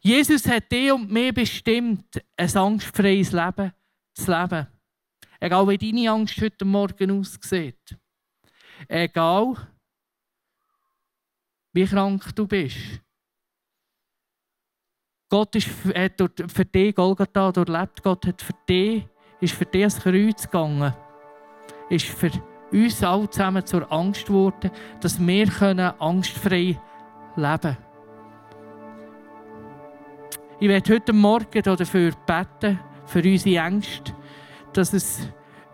Jesus 0.00 0.46
hat 0.46 0.70
dich 0.70 0.92
und 0.92 1.10
mir 1.10 1.32
bestimmt, 1.32 2.22
ein 2.36 2.56
angstfreies 2.56 3.32
Leben 3.32 3.72
zu 4.14 4.30
leben. 4.30 4.66
Egal 5.40 5.68
wie 5.68 5.78
deine 5.78 6.10
Angst 6.10 6.40
heute 6.40 6.64
Morgen 6.64 7.20
aussieht. 7.20 7.96
Egal 8.88 9.54
wie 11.72 11.86
krank 11.86 12.34
du 12.34 12.46
bist. 12.46 13.00
Gott 15.30 15.54
ist, 15.54 15.68
für 15.68 16.64
dich 16.64 16.94
Golgatha 16.94 17.52
durchlebt. 17.52 18.02
Gott 18.02 18.26
hat 18.26 18.42
für 18.42 18.54
dich, 18.68 19.06
ist 19.40 19.54
für 19.54 19.66
dich 19.66 19.82
ans 19.82 20.00
Kreuz 20.00 20.44
gegangen. 20.44 20.94
Ist 21.90 22.06
für 22.06 22.30
uns 22.72 23.02
alle 23.02 23.30
zusammen 23.30 23.64
zur 23.64 23.90
Angst 23.92 24.26
geworden, 24.26 24.70
dass 25.00 25.24
wir 25.24 25.46
können 25.46 25.92
angstfrei 26.00 26.80
leben 27.36 27.60
können. 27.60 27.76
Ich 30.60 30.68
werde 30.68 30.94
heute 30.94 31.12
Morgen 31.12 31.62
dafür 31.62 32.12
beten, 32.26 32.80
für 33.06 33.22
unsere 33.22 33.64
Ängste, 33.64 34.12
dass 34.78 34.92
es 34.92 35.28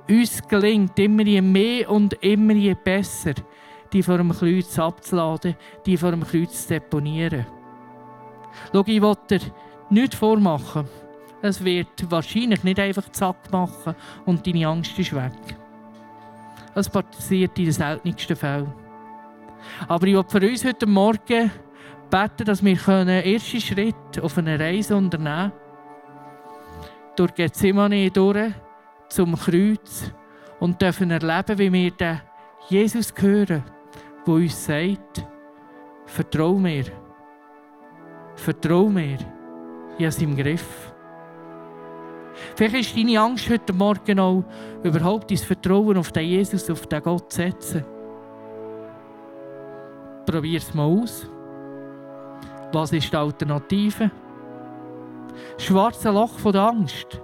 uns 0.09 0.41
gelingt, 0.49 0.99
immer 0.99 1.25
je 1.25 1.43
mehr 1.43 1.91
und 1.91 2.15
immer 2.25 2.55
je 2.55 2.75
besser, 2.75 3.35
die 3.93 4.03
vor 4.03 4.17
dem 4.17 4.33
Kreuz 4.33 4.79
abzuladen, 4.79 5.57
die 5.85 5.99
vor 5.99 6.11
dem 6.11 6.25
Kreuz 6.25 6.67
zu 6.67 6.75
deponieren. 6.75 7.47
Schau, 8.73 8.83
ich 8.87 9.03
will 9.03 9.15
dir 9.29 9.41
nichts 9.91 10.17
vormachen. 10.17 10.89
Es 11.43 11.63
wird 11.63 12.11
wahrscheinlich 12.11 12.65
nicht 12.65 12.81
einfach 12.81 13.11
zack 13.13 13.53
machen 13.53 13.95
und 14.25 14.47
deine 14.47 14.69
Angst 14.69 14.99
ist 14.99 15.15
weg. 15.15 15.33
Das 16.75 16.89
passiert 16.89 17.59
in 17.59 17.67
den 17.67 17.73
seltensten 17.73 18.37
Fällen. 18.37 18.73
Aber 19.87 20.07
ich 20.07 20.15
will 20.15 20.25
für 20.27 20.41
uns 20.41 20.65
heute 20.65 20.87
Morgen 20.87 21.51
beten, 22.11 22.45
dass 22.47 22.65
wir 22.65 22.89
einen 22.89 23.23
ersten 23.23 23.61
Schritt 23.61 24.19
auf 24.23 24.39
eine 24.39 24.59
Reise 24.59 24.97
unternehmen 24.97 25.51
können. 25.51 25.53
Durch 27.17 27.35
Gethsemane 27.35 28.11
durch 28.11 28.55
zum 29.09 29.37
Kreuz 29.37 30.13
und 30.61 30.81
dürfen 30.81 31.11
erleben, 31.11 31.59
wie 31.59 31.73
wir 31.73 31.91
den 31.91 32.21
Jesus 32.69 33.13
hören, 33.19 33.63
der 34.27 34.35
uns 34.35 34.65
sagt, 34.65 35.27
vertrau 36.07 36.55
mir, 36.55 36.85
vertrau 38.35 38.89
mir, 38.89 39.19
ich 39.99 40.07
habe 40.07 40.25
im 40.25 40.37
Griff. 40.37 40.93
Vielleicht 42.57 42.97
ist 42.97 42.97
deine 42.97 43.21
Angst 43.21 43.49
heute 43.49 43.73
Morgen 43.73 44.19
auch, 44.19 44.45
überhaupt 44.83 45.31
dein 45.31 45.39
Vertrauen 45.39 45.97
auf 45.97 46.13
den 46.13 46.27
Jesus, 46.27 46.69
auf 46.71 46.87
den 46.87 47.03
Gott 47.03 47.31
zu 47.31 47.37
setzen. 47.37 47.85
Probier 50.27 50.59
es 50.59 50.75
mal 50.75 50.85
aus. 50.85 51.29
Was 52.73 52.93
ist 52.93 53.13
die 53.13 53.17
Alternative? 53.17 54.11
Schwarze 55.59 56.11
Loch 56.11 56.39
von 56.39 56.53
der 56.53 56.63
Angst. 56.63 57.21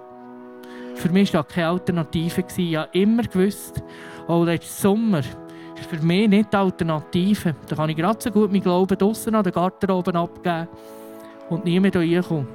Für 1.01 1.09
mich 1.09 1.33
war 1.33 1.45
keine 1.45 1.69
Alternative. 1.69 2.45
Ich 2.59 2.77
habe 2.77 2.91
immer 2.93 3.23
gewusst, 3.23 3.83
auch 4.29 4.45
letzten 4.45 4.83
Sommer 4.83 5.21
ist 5.21 5.89
für 5.89 5.97
mich 5.97 6.29
nicht 6.29 6.53
die 6.53 6.57
Alternative. 6.59 7.55
Da 7.67 7.75
kann 7.75 7.89
ich 7.89 7.97
gerade 7.97 8.19
so 8.21 8.31
gut 8.31 8.53
meinen 8.53 8.61
Glauben 8.61 8.99
draußen 8.99 9.35
an 9.35 9.43
den 9.43 9.53
Garten 9.55 9.91
abgeben 9.91 10.69
und 11.49 11.65
nie 11.65 11.81
mehr 11.81 11.91
hierher. 11.91 12.47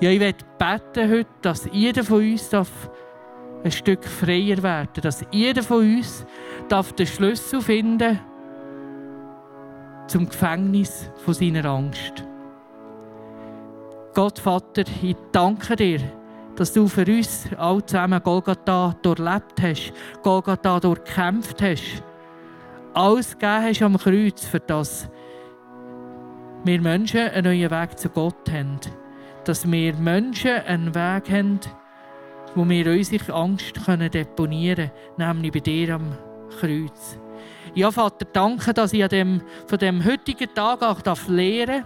Ja, 0.00 0.10
ich 0.10 0.18
möchte 0.18 0.46
beten 0.58 1.10
heute, 1.10 1.28
dass 1.42 1.68
jeder 1.70 2.02
von 2.02 2.22
uns 2.22 2.50
ein 2.54 3.70
Stück 3.70 4.02
freier 4.02 4.62
werden 4.62 4.88
darf. 4.94 5.02
Dass 5.02 5.26
jeder 5.30 5.62
von 5.62 5.80
uns 5.80 6.24
den 6.70 7.06
Schlüssel 7.06 7.60
finden 7.60 7.98
darf 7.98 8.18
zum 10.06 10.26
Gefängnis 10.26 11.10
von 11.22 11.34
seiner 11.34 11.66
Angst. 11.66 12.24
Gott, 14.14 14.38
Vater, 14.38 14.84
ich 15.02 15.16
danke 15.32 15.74
dir, 15.74 16.00
dass 16.54 16.72
du 16.72 16.86
für 16.86 17.04
uns 17.04 17.48
alle 17.58 17.84
zusammen 17.84 18.22
Golgatha 18.22 18.94
durchlebt 19.02 19.60
hast, 19.60 19.92
Golgatha 20.22 20.78
durchkämpft 20.78 21.60
hast, 21.60 22.04
alles 22.92 23.32
gegeben 23.32 23.62
hast 23.64 23.82
am 23.82 23.98
Kreuz, 23.98 24.44
für 24.44 24.60
das 24.60 25.10
wir 26.62 26.80
Menschen 26.80 27.28
einen 27.28 27.44
neuen 27.44 27.68
Weg 27.72 27.98
zu 27.98 28.08
Gott 28.08 28.52
haben. 28.52 28.78
Dass 29.46 29.68
wir 29.68 29.94
Menschen 29.94 30.62
einen 30.64 30.94
Weg 30.94 31.28
haben, 31.28 31.58
wo 32.54 32.68
wir 32.68 32.86
unsere 32.86 33.34
Angst 33.34 33.74
deponieren 33.88 34.92
können, 35.16 35.32
nämlich 35.34 35.50
bei 35.50 35.58
dir 35.58 35.96
am 35.96 36.16
Kreuz. 36.60 37.18
Ja, 37.74 37.90
Vater, 37.90 38.26
danke, 38.32 38.72
dass 38.72 38.92
ich 38.92 39.02
an 39.02 39.08
dem, 39.08 39.42
von 39.66 39.78
dem 39.78 40.04
heutigen 40.04 40.54
Tag 40.54 40.82
auch 40.82 41.00
darf 41.00 41.26
lernen 41.26 41.84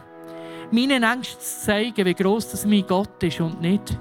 meinen 0.70 1.02
Ängsten 1.02 1.40
zu 1.40 1.66
zeigen, 1.66 2.04
wie 2.04 2.14
groß 2.14 2.50
das 2.50 2.66
mein 2.66 2.86
Gott 2.86 3.22
ist 3.22 3.40
und 3.40 3.60
nicht 3.60 3.98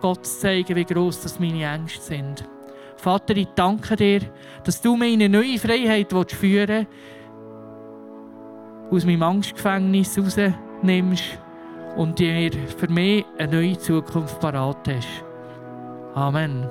Gott 0.00 0.26
zu 0.26 0.40
zeigen, 0.40 0.76
wie 0.76 0.84
groß 0.84 1.22
das 1.22 1.40
meine 1.40 1.64
Ängste 1.64 2.02
sind. 2.02 2.44
Vater, 2.96 3.36
ich 3.36 3.48
danke 3.54 3.96
dir, 3.96 4.20
dass 4.64 4.80
du 4.80 4.96
mir 4.96 5.08
in 5.08 5.22
eine 5.22 5.28
neue 5.28 5.58
Freiheit 5.58 6.12
führen 6.32 6.86
willst, 6.86 6.88
aus 8.90 9.04
meinem 9.04 9.22
Angstgefängnis 9.22 10.18
rausnimmst 10.18 11.38
und 11.96 12.18
dir 12.18 12.50
für 12.52 12.88
mich 12.88 13.24
eine 13.38 13.52
neue 13.52 13.78
Zukunft 13.78 14.40
parat 14.40 14.88
hast. 14.88 15.24
Amen. 16.14 16.68